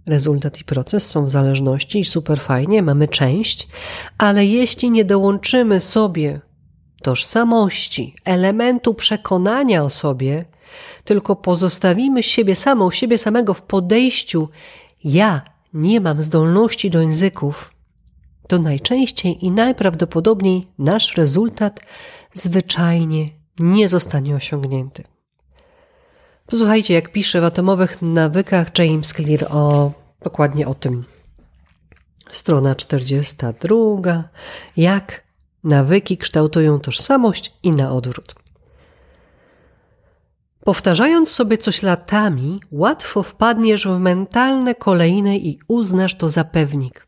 rezultat 0.06 0.62
i 0.62 0.64
proces, 0.64 1.10
są 1.10 1.26
w 1.26 1.30
zależności 1.30 2.00
i 2.00 2.06
super 2.06 2.40
fajnie, 2.40 2.82
mamy 2.82 3.08
część, 3.08 3.68
ale 4.18 4.46
jeśli 4.46 4.92
nie 4.92 5.06
dołączymy 5.06 5.80
sobie 5.80 6.42
tożsamości, 7.02 8.16
elementu 8.26 8.94
przekonania 8.94 9.84
o 9.84 9.90
sobie, 9.90 10.46
tylko 11.08 11.36
pozostawimy 11.36 12.24
siebie 12.24 12.56
samą, 12.56 12.92
siebie 12.92 13.18
samego 13.18 13.54
w 13.54 13.62
podejściu 13.62 14.50
ja 15.04 15.42
nie 15.74 16.02
mam 16.02 16.24
zdolności 16.24 16.92
do 16.92 17.02
języków, 17.02 17.72
to 18.48 18.60
najczęściej 18.60 19.46
i 19.46 19.52
najprawdopodobniej 19.52 20.68
nasz 20.80 21.18
rezultat 21.18 21.80
zwyczajnie 22.34 23.30
nie 23.60 23.88
zostanie 23.88 24.36
osiągnięty. 24.36 25.04
Posłuchajcie, 26.46 26.94
jak 26.94 27.12
pisze 27.12 27.42
w 27.42 27.44
atomowych 27.44 28.02
nawykach 28.02 28.80
James 28.80 29.14
Clear 29.14 29.48
o 29.50 29.92
dokładnie 30.24 30.68
o 30.68 30.74
tym. 30.74 31.04
Strona 32.32 32.76
42. 32.76 34.24
Jak 34.78 35.24
nawyki 35.64 36.18
kształtują 36.18 36.80
tożsamość 36.80 37.54
i 37.64 37.72
na 37.72 37.92
odwrót. 37.92 38.47
Powtarzając 40.68 41.30
sobie 41.32 41.58
coś 41.58 41.84
latami, 41.84 42.60
łatwo 42.72 43.24
wpadniesz 43.24 43.88
w 43.88 44.00
mentalne 44.00 44.76
kolejne 44.76 45.38
i 45.38 45.60
uznasz 45.68 46.16
to 46.16 46.30
za 46.30 46.44
pewnik. 46.44 47.08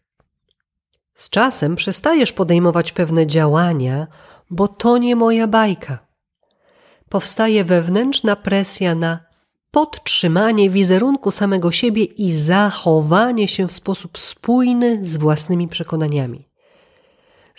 Z 1.15 1.29
czasem 1.29 1.75
przestajesz 1.75 2.33
podejmować 2.33 2.91
pewne 2.91 3.27
działania, 3.27 4.07
bo 4.49 4.67
to 4.67 4.97
nie 4.97 5.15
moja 5.15 5.47
bajka. 5.47 5.99
Powstaje 7.09 7.63
wewnętrzna 7.63 8.35
presja 8.35 8.95
na 8.95 9.19
podtrzymanie 9.71 10.69
wizerunku 10.69 11.31
samego 11.31 11.71
siebie 11.71 12.03
i 12.03 12.33
zachowanie 12.33 13.47
się 13.47 13.67
w 13.67 13.73
sposób 13.73 14.19
spójny 14.19 15.05
z 15.05 15.17
własnymi 15.17 15.67
przekonaniami. 15.67 16.48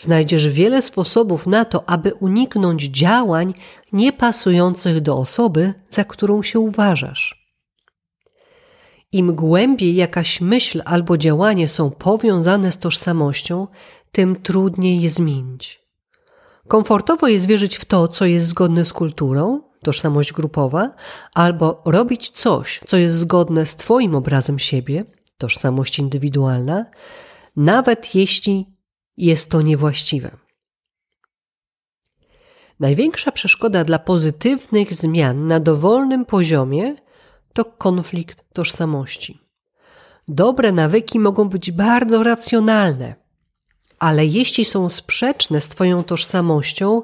Znajdziesz 0.01 0.49
wiele 0.49 0.83
sposobów 0.83 1.47
na 1.47 1.65
to, 1.65 1.89
aby 1.89 2.15
uniknąć 2.15 2.83
działań 2.83 3.55
niepasujących 3.93 5.01
do 5.01 5.17
osoby, 5.17 5.75
za 5.91 6.05
którą 6.05 6.43
się 6.43 6.61
uważasz. 6.61 7.51
Im 9.13 9.35
głębiej 9.35 9.95
jakaś 9.95 10.41
myśl 10.41 10.83
albo 10.85 11.17
działanie 11.17 11.69
są 11.69 11.91
powiązane 11.91 12.73
z 12.73 12.79
tożsamością, 12.79 13.67
tym 14.13 14.37
trudniej 14.43 15.01
je 15.01 15.09
zmienić. 15.09 15.81
Komfortowo 16.69 17.29
jest 17.29 17.47
wierzyć 17.47 17.77
w 17.77 17.85
to, 17.85 18.09
co 18.09 18.25
jest 18.25 18.47
zgodne 18.47 18.85
z 18.85 18.93
kulturą, 18.93 19.63
tożsamość 19.83 20.33
grupowa, 20.33 20.95
albo 21.35 21.83
robić 21.85 22.31
coś, 22.31 22.81
co 22.89 22.97
jest 22.97 23.17
zgodne 23.17 23.67
z 23.67 23.77
Twoim 23.77 24.15
obrazem 24.15 24.59
siebie, 24.59 25.05
tożsamość 25.39 25.99
indywidualna, 25.99 26.87
nawet 27.57 28.15
jeśli 28.15 28.80
jest 29.27 29.51
to 29.51 29.63
niewłaściwe. 29.63 30.37
Największa 32.81 33.33
przeszkoda 33.33 33.85
dla 33.85 33.99
pozytywnych 33.99 34.95
zmian 34.95 35.47
na 35.47 35.61
dowolnym 35.61 36.25
poziomie 36.25 36.95
to 37.53 37.65
konflikt 37.65 38.45
tożsamości. 38.53 39.41
Dobre 40.29 40.73
nawyki 40.73 41.19
mogą 41.19 41.49
być 41.49 41.71
bardzo 41.71 42.23
racjonalne, 42.23 43.15
ale 43.99 44.27
jeśli 44.27 44.65
są 44.65 44.89
sprzeczne 44.89 45.61
z 45.61 45.69
Twoją 45.69 46.05
tożsamością, 46.05 47.03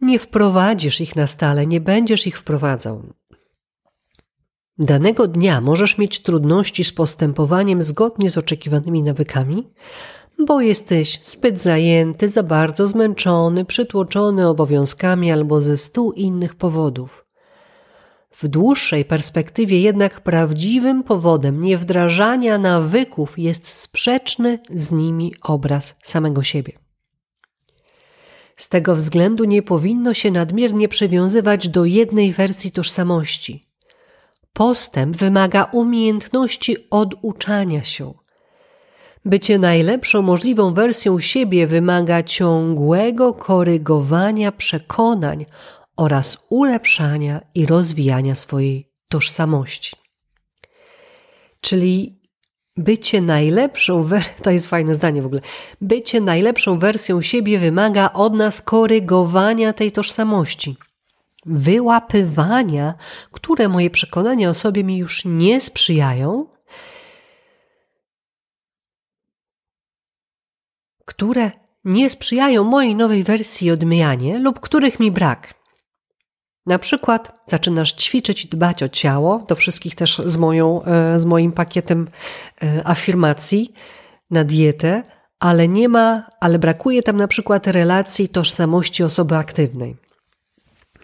nie 0.00 0.18
wprowadzisz 0.18 1.00
ich 1.00 1.16
na 1.16 1.26
stale, 1.26 1.66
nie 1.66 1.80
będziesz 1.80 2.26
ich 2.26 2.38
wprowadzał. 2.38 3.02
Danego 4.78 5.28
dnia 5.28 5.60
możesz 5.60 5.98
mieć 5.98 6.22
trudności 6.22 6.84
z 6.84 6.92
postępowaniem 6.92 7.82
zgodnie 7.82 8.30
z 8.30 8.38
oczekiwanymi 8.38 9.02
nawykami, 9.02 9.72
bo 10.44 10.60
jesteś 10.60 11.20
zbyt 11.22 11.60
zajęty, 11.60 12.28
za 12.28 12.42
bardzo 12.42 12.88
zmęczony, 12.88 13.64
przytłoczony 13.64 14.48
obowiązkami 14.48 15.32
albo 15.32 15.62
ze 15.62 15.76
stu 15.76 16.12
innych 16.12 16.54
powodów. 16.54 17.26
W 18.30 18.48
dłuższej 18.48 19.04
perspektywie 19.04 19.80
jednak 19.80 20.20
prawdziwym 20.20 21.02
powodem 21.02 21.60
niewdrażania 21.60 22.58
nawyków 22.58 23.38
jest 23.38 23.66
sprzeczny 23.66 24.58
z 24.70 24.92
nimi 24.92 25.34
obraz 25.42 25.94
samego 26.02 26.42
siebie. 26.42 26.72
Z 28.56 28.68
tego 28.68 28.96
względu 28.96 29.44
nie 29.44 29.62
powinno 29.62 30.14
się 30.14 30.30
nadmiernie 30.30 30.88
przywiązywać 30.88 31.68
do 31.68 31.84
jednej 31.84 32.32
wersji 32.32 32.72
tożsamości. 32.72 33.64
Postęp 34.52 35.16
wymaga 35.16 35.64
umiejętności 35.64 36.76
oduczania 36.90 37.84
się, 37.84 38.14
Bycie 39.24 39.58
najlepszą 39.58 40.22
możliwą 40.22 40.74
wersją 40.74 41.20
siebie 41.20 41.66
wymaga 41.66 42.22
ciągłego 42.22 43.34
korygowania 43.34 44.52
przekonań 44.52 45.46
oraz 45.96 46.46
ulepszania 46.48 47.40
i 47.54 47.66
rozwijania 47.66 48.34
swojej 48.34 48.92
tożsamości. 49.08 49.96
Czyli 51.60 52.20
bycie 52.76 53.20
najlepszą, 53.20 54.08
to 54.42 54.50
jest 54.50 54.66
fajne 54.66 54.94
zdanie 54.94 55.22
w 55.22 55.26
ogóle, 55.26 55.40
bycie 55.80 56.20
najlepszą 56.20 56.78
wersją 56.78 57.22
siebie 57.22 57.58
wymaga 57.58 58.12
od 58.12 58.34
nas 58.34 58.62
korygowania 58.62 59.72
tej 59.72 59.92
tożsamości. 59.92 60.76
Wyłapywania, 61.46 62.94
które 63.32 63.68
moje 63.68 63.90
przekonania 63.90 64.50
o 64.50 64.54
sobie 64.54 64.84
mi 64.84 64.96
już 64.96 65.24
nie 65.24 65.60
sprzyjają, 65.60 66.46
które 71.12 71.50
nie 71.84 72.10
sprzyjają 72.10 72.64
mojej 72.64 72.96
nowej 72.96 73.22
wersji 73.22 73.70
odmyjanie 73.70 74.38
lub 74.38 74.60
których 74.60 75.00
mi 75.00 75.10
brak. 75.10 75.54
Na 76.66 76.78
przykład 76.78 77.32
zaczynasz 77.46 77.92
ćwiczyć 77.92 78.44
i 78.44 78.48
dbać 78.48 78.82
o 78.82 78.88
ciało, 78.88 79.44
to 79.48 79.56
wszystkich 79.56 79.94
też 79.94 80.22
z, 80.24 80.36
moją, 80.36 80.84
e, 80.84 81.18
z 81.18 81.24
moim 81.24 81.52
pakietem 81.52 82.08
e, 82.62 82.86
afirmacji 82.86 83.72
na 84.30 84.44
dietę, 84.44 85.02
ale 85.38 85.68
nie 85.68 85.88
ma, 85.88 86.28
ale 86.40 86.58
brakuje 86.58 87.02
tam 87.02 87.16
na 87.16 87.28
przykład 87.28 87.66
relacji 87.66 88.28
tożsamości 88.28 89.04
osoby 89.04 89.36
aktywnej. 89.36 89.96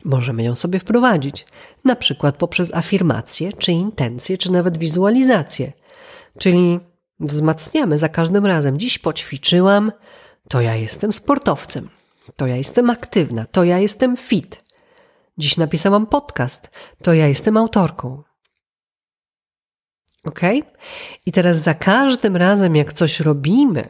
Możemy 0.04 0.42
ją 0.42 0.56
sobie 0.56 0.78
wprowadzić, 0.78 1.46
na 1.84 1.96
przykład 1.96 2.36
poprzez 2.36 2.74
afirmację, 2.74 3.52
czy 3.52 3.72
intencję, 3.72 4.38
czy 4.38 4.52
nawet 4.52 4.78
wizualizację. 4.78 5.72
Czyli 6.38 6.80
Wzmacniamy 7.20 7.98
za 7.98 8.08
każdym 8.08 8.46
razem. 8.46 8.78
Dziś 8.78 8.98
poćwiczyłam, 8.98 9.92
to 10.48 10.60
ja 10.60 10.74
jestem 10.74 11.12
sportowcem, 11.12 11.88
to 12.36 12.46
ja 12.46 12.56
jestem 12.56 12.90
aktywna, 12.90 13.46
to 13.46 13.64
ja 13.64 13.78
jestem 13.78 14.16
fit. 14.16 14.64
Dziś 15.38 15.56
napisałam 15.56 16.06
podcast, 16.06 16.70
to 17.02 17.14
ja 17.14 17.26
jestem 17.26 17.56
autorką. 17.56 18.22
Ok? 20.24 20.40
I 21.26 21.32
teraz 21.32 21.56
za 21.56 21.74
każdym 21.74 22.36
razem, 22.36 22.76
jak 22.76 22.92
coś 22.92 23.20
robimy, 23.20 23.88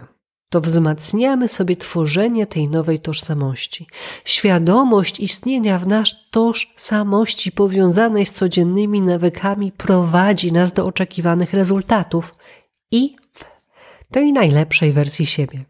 to 0.50 0.60
wzmacniamy 0.60 1.48
sobie 1.48 1.76
tworzenie 1.76 2.46
tej 2.46 2.68
nowej 2.68 3.00
tożsamości. 3.00 3.86
Świadomość 4.24 5.20
istnienia 5.20 5.78
w 5.78 5.86
nas 5.86 6.08
tożsamości 6.30 7.52
powiązanej 7.52 8.26
z 8.26 8.32
codziennymi 8.32 9.00
nawykami 9.00 9.72
prowadzi 9.72 10.52
nas 10.52 10.72
do 10.72 10.86
oczekiwanych 10.86 11.52
rezultatów 11.52 12.34
i 12.90 13.16
tej 14.10 14.32
najlepszej 14.32 14.92
wersji 14.92 15.26
siebie. 15.26 15.64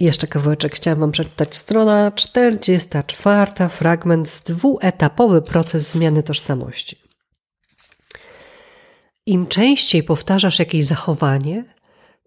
Jeszcze 0.00 0.26
kawałeczek 0.26 0.74
chciałam 0.74 1.00
Wam 1.00 1.12
przeczytać. 1.12 1.56
Strona 1.56 2.10
44, 2.10 3.68
fragment 3.68 4.30
z 4.30 4.42
dwuetapowy 4.42 5.42
proces 5.42 5.90
zmiany 5.90 6.22
tożsamości. 6.22 7.02
Im 9.26 9.46
częściej 9.46 10.02
powtarzasz 10.02 10.58
jakieś 10.58 10.84
zachowanie, 10.84 11.64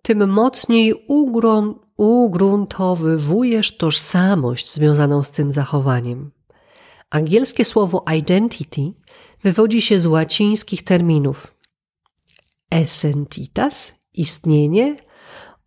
tym 0.01 0.29
mocniej 0.29 0.93
ugrun 1.07 1.75
ugruntowywujesz 1.97 3.77
tożsamość 3.77 4.73
związaną 4.73 5.23
z 5.23 5.31
tym 5.31 5.51
zachowaniem. 5.51 6.31
Angielskie 7.09 7.65
słowo 7.65 8.05
identity 8.17 8.81
wywodzi 9.43 9.81
się 9.81 9.99
z 9.99 10.05
łacińskich 10.05 10.83
terminów 10.83 11.54
essentitas, 12.75 13.95
istnienie, 14.13 14.95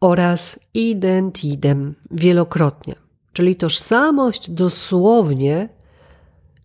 oraz 0.00 0.60
identidem 0.74 1.94
wielokrotnie. 2.10 2.94
Czyli 3.32 3.56
tożsamość 3.56 4.50
dosłownie 4.50 5.68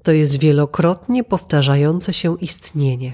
to 0.03 0.11
jest 0.11 0.39
wielokrotnie 0.39 1.23
powtarzające 1.23 2.13
się 2.13 2.37
istnienie. 2.41 3.13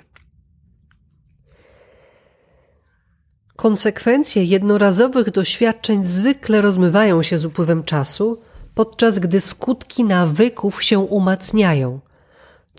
Konsekwencje 3.56 4.44
jednorazowych 4.44 5.32
doświadczeń 5.32 6.06
zwykle 6.06 6.62
rozmywają 6.62 7.24
się 7.24 7.38
z 7.38 7.46
upływem 7.46 7.84
czasu, 7.84 8.42
podczas 8.76 9.20
gdy 9.20 9.42
skutki 9.42 10.04
nawyków 10.04 10.84
się 10.84 11.00
umacniają, 11.00 12.00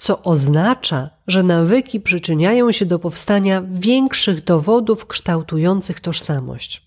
co 0.00 0.22
oznacza, 0.22 1.10
że 1.26 1.42
nawyki 1.42 2.00
przyczyniają 2.00 2.72
się 2.72 2.86
do 2.86 2.98
powstania 2.98 3.62
większych 3.70 4.44
dowodów 4.44 5.06
kształtujących 5.06 6.00
tożsamość. 6.00 6.82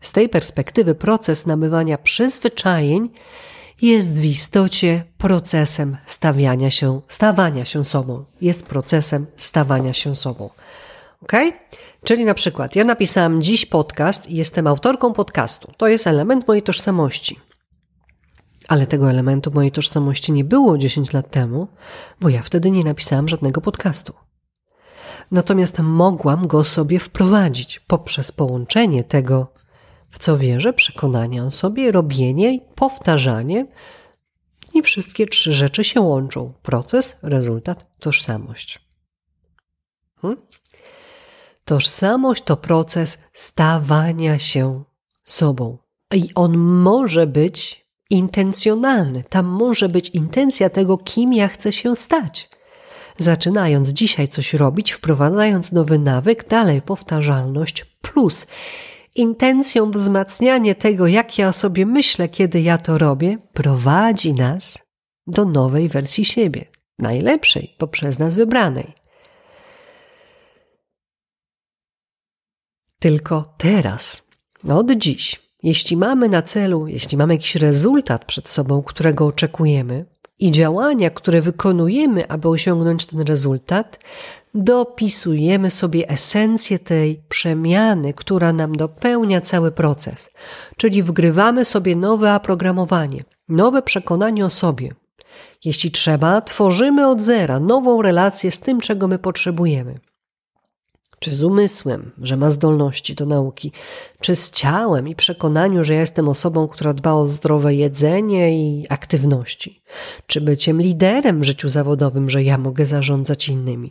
Z 0.00 0.12
tej 0.12 0.28
perspektywy 0.28 0.94
proces 0.94 1.46
nabywania 1.46 1.98
przyzwyczajeń 1.98 3.10
jest 3.82 4.20
w 4.20 4.24
istocie 4.24 5.04
procesem 5.18 5.96
stawiania 6.06 6.70
się, 6.70 7.00
stawania 7.08 7.64
się 7.64 7.84
sobą. 7.84 8.24
Jest 8.40 8.66
procesem 8.66 9.26
stawania 9.36 9.92
się 9.92 10.14
sobą. 10.14 10.50
Ok? 11.22 11.32
Czyli 12.04 12.24
na 12.24 12.34
przykład 12.34 12.76
ja 12.76 12.84
napisałam 12.84 13.42
dziś 13.42 13.66
podcast 13.66 14.30
i 14.30 14.36
jestem 14.36 14.66
autorką 14.66 15.12
podcastu. 15.12 15.72
To 15.76 15.88
jest 15.88 16.06
element 16.06 16.48
mojej 16.48 16.62
tożsamości. 16.62 17.40
Ale 18.68 18.86
tego 18.86 19.10
elementu 19.10 19.50
mojej 19.54 19.72
tożsamości 19.72 20.32
nie 20.32 20.44
było 20.44 20.78
10 20.78 21.12
lat 21.12 21.30
temu, 21.30 21.68
bo 22.20 22.28
ja 22.28 22.42
wtedy 22.42 22.70
nie 22.70 22.84
napisałam 22.84 23.28
żadnego 23.28 23.60
podcastu. 23.60 24.12
Natomiast 25.30 25.78
mogłam 25.78 26.46
go 26.46 26.64
sobie 26.64 26.98
wprowadzić 26.98 27.80
poprzez 27.80 28.32
połączenie 28.32 29.04
tego 29.04 29.52
w 30.10 30.18
co 30.18 30.36
wierzę, 30.36 30.72
przekonania 30.72 31.44
o 31.44 31.50
sobie, 31.50 31.92
robienie 31.92 32.60
powtarzanie. 32.74 33.66
I 34.74 34.82
wszystkie 34.82 35.26
trzy 35.26 35.52
rzeczy 35.52 35.84
się 35.84 36.00
łączą: 36.00 36.52
proces, 36.62 37.18
rezultat, 37.22 37.86
tożsamość. 37.98 38.80
Hmm? 40.20 40.42
Tożsamość 41.64 42.42
to 42.42 42.56
proces 42.56 43.18
stawania 43.32 44.38
się 44.38 44.84
sobą. 45.24 45.78
I 46.14 46.34
on 46.34 46.58
może 46.58 47.26
być 47.26 47.85
intencjonalny. 48.10 49.24
Tam 49.28 49.46
może 49.46 49.88
być 49.88 50.08
intencja 50.08 50.70
tego, 50.70 50.98
kim 50.98 51.32
ja 51.32 51.48
chcę 51.48 51.72
się 51.72 51.96
stać. 51.96 52.50
Zaczynając 53.18 53.88
dzisiaj 53.88 54.28
coś 54.28 54.54
robić, 54.54 54.92
wprowadzając 54.92 55.72
nowy 55.72 55.98
nawyk, 55.98 56.48
dalej 56.48 56.82
powtarzalność 56.82 57.84
plus 57.84 58.46
intencją 59.14 59.90
wzmacnianie 59.90 60.74
tego, 60.74 61.06
jak 61.06 61.38
ja 61.38 61.52
sobie 61.52 61.86
myślę, 61.86 62.28
kiedy 62.28 62.60
ja 62.60 62.78
to 62.78 62.98
robię, 62.98 63.38
prowadzi 63.52 64.34
nas 64.34 64.78
do 65.26 65.44
nowej 65.44 65.88
wersji 65.88 66.24
siebie, 66.24 66.64
najlepszej, 66.98 67.74
poprzez 67.78 68.18
nas 68.18 68.36
wybranej. 68.36 68.92
Tylko 72.98 73.54
teraz, 73.58 74.22
od 74.68 74.92
dziś, 74.92 75.45
jeśli 75.66 75.96
mamy 75.96 76.28
na 76.28 76.42
celu, 76.42 76.86
jeśli 76.86 77.18
mamy 77.18 77.34
jakiś 77.34 77.56
rezultat 77.56 78.24
przed 78.24 78.50
sobą, 78.50 78.82
którego 78.82 79.26
oczekujemy, 79.26 80.04
i 80.38 80.52
działania, 80.52 81.10
które 81.10 81.40
wykonujemy, 81.40 82.28
aby 82.28 82.48
osiągnąć 82.48 83.06
ten 83.06 83.20
rezultat, 83.20 83.98
dopisujemy 84.54 85.70
sobie 85.70 86.08
esencję 86.08 86.78
tej 86.78 87.22
przemiany, 87.28 88.14
która 88.14 88.52
nam 88.52 88.76
dopełnia 88.76 89.40
cały 89.40 89.72
proces. 89.72 90.30
Czyli 90.76 91.02
wgrywamy 91.02 91.64
sobie 91.64 91.96
nowe 91.96 92.34
oprogramowanie, 92.34 93.24
nowe 93.48 93.82
przekonanie 93.82 94.44
o 94.44 94.50
sobie. 94.50 94.94
Jeśli 95.64 95.90
trzeba, 95.90 96.40
tworzymy 96.40 97.06
od 97.08 97.22
zera 97.22 97.60
nową 97.60 98.02
relację 98.02 98.50
z 98.50 98.58
tym, 98.58 98.80
czego 98.80 99.08
my 99.08 99.18
potrzebujemy 99.18 99.94
czy 101.26 101.34
z 101.34 101.42
umysłem, 101.42 102.12
że 102.22 102.36
ma 102.36 102.50
zdolności 102.50 103.14
do 103.14 103.26
nauki, 103.26 103.72
czy 104.20 104.36
z 104.36 104.50
ciałem 104.50 105.08
i 105.08 105.14
przekonaniu, 105.14 105.84
że 105.84 105.94
ja 105.94 106.00
jestem 106.00 106.28
osobą, 106.28 106.68
która 106.68 106.94
dba 106.94 107.12
o 107.12 107.28
zdrowe 107.28 107.74
jedzenie 107.74 108.58
i 108.58 108.86
aktywności, 108.88 109.82
czy 110.26 110.40
byciem 110.40 110.80
liderem 110.80 111.40
w 111.40 111.44
życiu 111.44 111.68
zawodowym, 111.68 112.30
że 112.30 112.42
ja 112.42 112.58
mogę 112.58 112.86
zarządzać 112.86 113.48
innymi. 113.48 113.90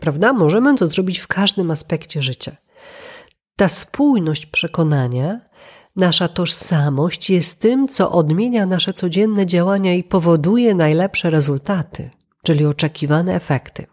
Prawda? 0.00 0.32
Możemy 0.32 0.74
to 0.74 0.88
zrobić 0.88 1.18
w 1.18 1.26
każdym 1.26 1.70
aspekcie 1.70 2.22
życia. 2.22 2.56
Ta 3.56 3.68
spójność 3.68 4.46
przekonania, 4.46 5.40
nasza 5.96 6.28
tożsamość 6.28 7.30
jest 7.30 7.60
tym, 7.60 7.88
co 7.88 8.12
odmienia 8.12 8.66
nasze 8.66 8.92
codzienne 8.92 9.46
działania 9.46 9.94
i 9.94 10.04
powoduje 10.04 10.74
najlepsze 10.74 11.30
rezultaty, 11.30 12.10
czyli 12.42 12.66
oczekiwane 12.66 13.34
efekty 13.34 13.91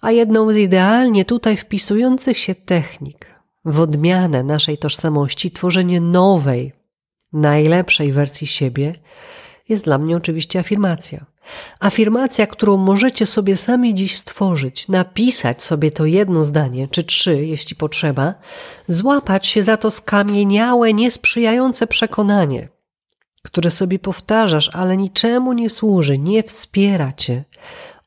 a 0.00 0.10
jedną 0.10 0.52
z 0.52 0.56
idealnie 0.56 1.24
tutaj 1.24 1.56
wpisujących 1.56 2.38
się 2.38 2.54
technik 2.54 3.30
w 3.64 3.80
odmianę 3.80 4.42
naszej 4.44 4.78
tożsamości, 4.78 5.50
tworzenie 5.50 6.00
nowej, 6.00 6.72
najlepszej 7.32 8.12
wersji 8.12 8.46
siebie, 8.46 8.94
jest 9.68 9.84
dla 9.84 9.98
mnie 9.98 10.16
oczywiście 10.16 10.58
afirmacja. 10.58 11.26
Afirmacja, 11.80 12.46
którą 12.46 12.76
możecie 12.76 13.26
sobie 13.26 13.56
sami 13.56 13.94
dziś 13.94 14.16
stworzyć, 14.16 14.88
napisać 14.88 15.62
sobie 15.62 15.90
to 15.90 16.06
jedno 16.06 16.44
zdanie, 16.44 16.88
czy 16.88 17.04
trzy, 17.04 17.46
jeśli 17.46 17.76
potrzeba, 17.76 18.34
złapać 18.86 19.46
się 19.46 19.62
za 19.62 19.76
to 19.76 19.90
skamieniałe, 19.90 20.92
niesprzyjające 20.92 21.86
przekonanie, 21.86 22.68
które 23.42 23.70
sobie 23.70 23.98
powtarzasz, 23.98 24.70
ale 24.72 24.96
niczemu 24.96 25.52
nie 25.52 25.70
służy, 25.70 26.18
nie 26.18 26.42
wspiera 26.42 27.12
cię, 27.12 27.44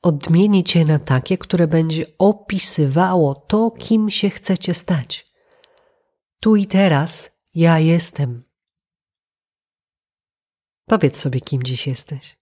odmienić 0.03 0.75
je 0.75 0.85
na 0.85 0.99
takie, 0.99 1.37
które 1.37 1.67
będzie 1.67 2.05
opisywało 2.17 3.35
to, 3.35 3.71
kim 3.71 4.09
się 4.09 4.29
chcecie 4.29 4.73
stać. 4.73 5.33
Tu 6.39 6.55
i 6.55 6.65
teraz 6.65 7.31
ja 7.55 7.79
jestem. 7.79 8.43
Powiedz 10.85 11.19
sobie, 11.19 11.41
kim 11.41 11.63
dziś 11.63 11.87
jesteś. 11.87 12.39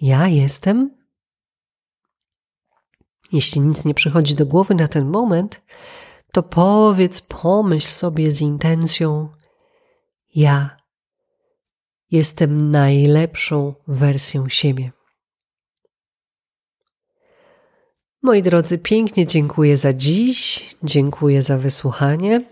Ja 0.00 0.26
jestem. 0.26 0.98
Jeśli 3.32 3.60
nic 3.60 3.84
nie 3.84 3.94
przychodzi 3.94 4.34
do 4.34 4.46
głowy 4.46 4.74
na 4.74 4.88
ten 4.88 5.08
moment, 5.08 5.62
to 6.32 6.42
powiedz, 6.42 7.22
pomyśl 7.22 7.86
sobie 7.86 8.32
z 8.32 8.40
intencją: 8.40 9.28
Ja 10.34 10.76
jestem 12.10 12.70
najlepszą 12.70 13.74
wersją 13.88 14.48
siebie. 14.48 14.97
Moi 18.22 18.42
drodzy, 18.42 18.78
pięknie 18.78 19.26
dziękuję 19.26 19.76
za 19.76 19.92
dziś, 19.92 20.66
dziękuję 20.82 21.42
za 21.42 21.58
wysłuchanie. 21.58 22.42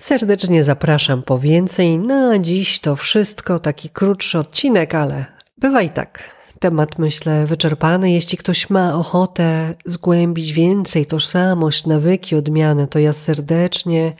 Serdecznie 0.00 0.62
zapraszam 0.62 1.22
po 1.22 1.38
więcej. 1.38 1.98
Na 1.98 2.38
dziś 2.38 2.80
to 2.80 2.96
wszystko, 2.96 3.58
taki 3.58 3.88
krótszy 3.88 4.38
odcinek, 4.38 4.94
ale 4.94 5.24
bywa 5.58 5.82
i 5.82 5.90
tak. 5.90 6.22
Temat 6.58 6.98
myślę 6.98 7.46
wyczerpany. 7.46 8.12
Jeśli 8.12 8.38
ktoś 8.38 8.70
ma 8.70 8.94
ochotę 8.94 9.74
zgłębić 9.84 10.52
więcej 10.52 11.06
tożsamość, 11.06 11.86
nawyki, 11.86 12.36
odmiany, 12.36 12.86
to 12.86 12.98
ja 12.98 13.12
serdecznie 13.12 14.12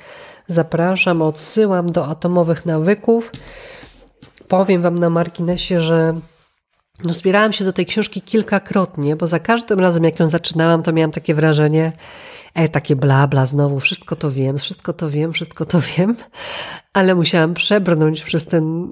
zapraszam, 0.46 1.22
odsyłam 1.22 1.92
do 1.92 2.06
atomowych 2.06 2.66
nawyków. 2.66 3.33
Powiem 4.48 4.83
Wam 4.83 4.94
na 4.94 5.11
marginesie, 5.11 5.80
że 5.80 6.20
no, 7.04 7.14
zbierałam 7.14 7.52
się 7.52 7.64
do 7.64 7.72
tej 7.72 7.86
książki 7.86 8.22
kilkakrotnie, 8.22 9.16
bo 9.16 9.26
za 9.26 9.38
każdym 9.38 9.80
razem, 9.80 10.04
jak 10.04 10.20
ją 10.20 10.26
zaczynałam, 10.26 10.82
to 10.82 10.92
miałam 10.92 11.10
takie 11.10 11.34
wrażenie, 11.34 11.92
e, 12.54 12.68
takie 12.68 12.96
bla, 12.96 13.26
bla, 13.26 13.46
znowu, 13.46 13.80
wszystko 13.80 14.16
to 14.16 14.30
wiem, 14.30 14.58
wszystko 14.58 14.92
to 14.92 15.10
wiem, 15.10 15.32
wszystko 15.32 15.64
to 15.64 15.80
wiem, 15.80 16.16
ale 16.92 17.14
musiałam 17.14 17.54
przebrnąć 17.54 18.22
przez 18.22 18.46
ten 18.46 18.84
y, 18.84 18.90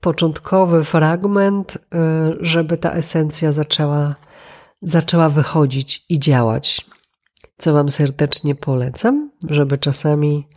początkowy 0.00 0.84
fragment, 0.84 1.76
y, 1.76 1.78
żeby 2.40 2.76
ta 2.76 2.92
esencja 2.92 3.52
zaczęła, 3.52 4.14
zaczęła 4.82 5.28
wychodzić 5.28 6.04
i 6.08 6.18
działać. 6.18 6.86
Co 7.58 7.72
Wam 7.72 7.88
serdecznie 7.88 8.54
polecam, 8.54 9.30
żeby 9.50 9.78
czasami 9.78 10.48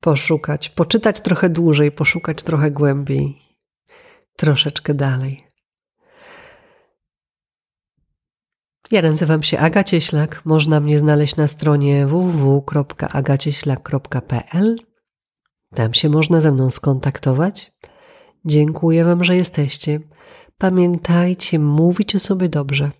poszukać, 0.00 0.68
poczytać 0.68 1.20
trochę 1.20 1.50
dłużej, 1.50 1.92
poszukać 1.92 2.42
trochę 2.42 2.70
głębiej, 2.70 3.38
troszeczkę 4.36 4.94
dalej. 4.94 5.47
Ja 8.90 9.02
nazywam 9.02 9.42
się 9.42 9.58
Aga 9.58 9.84
Cieślak. 9.84 10.42
Można 10.44 10.80
mnie 10.80 10.98
znaleźć 10.98 11.36
na 11.36 11.48
stronie 11.48 12.06
www.agacieślak.pl. 12.06 14.76
Tam 15.74 15.94
się 15.94 16.08
można 16.08 16.40
ze 16.40 16.52
mną 16.52 16.70
skontaktować. 16.70 17.72
Dziękuję 18.44 19.04
Wam, 19.04 19.24
że 19.24 19.36
jesteście. 19.36 20.00
Pamiętajcie 20.58 21.58
mówić 21.58 22.14
o 22.14 22.18
sobie 22.18 22.48
dobrze, 22.48 22.90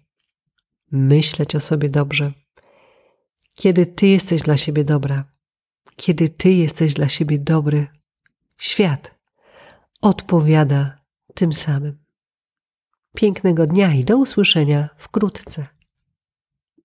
myśleć 0.92 1.56
o 1.56 1.60
sobie 1.60 1.90
dobrze. 1.90 2.32
Kiedy 3.54 3.86
Ty 3.86 4.06
jesteś 4.06 4.42
dla 4.42 4.56
siebie 4.56 4.84
dobra, 4.84 5.24
kiedy 5.96 6.28
Ty 6.28 6.52
jesteś 6.52 6.94
dla 6.94 7.08
siebie 7.08 7.38
dobry, 7.38 7.86
świat 8.58 9.14
odpowiada 10.02 10.98
tym 11.34 11.52
samym. 11.52 11.98
Pięknego 13.14 13.66
dnia 13.66 13.94
i 13.94 14.04
do 14.04 14.18
usłyszenia 14.18 14.88
wkrótce. 14.96 15.77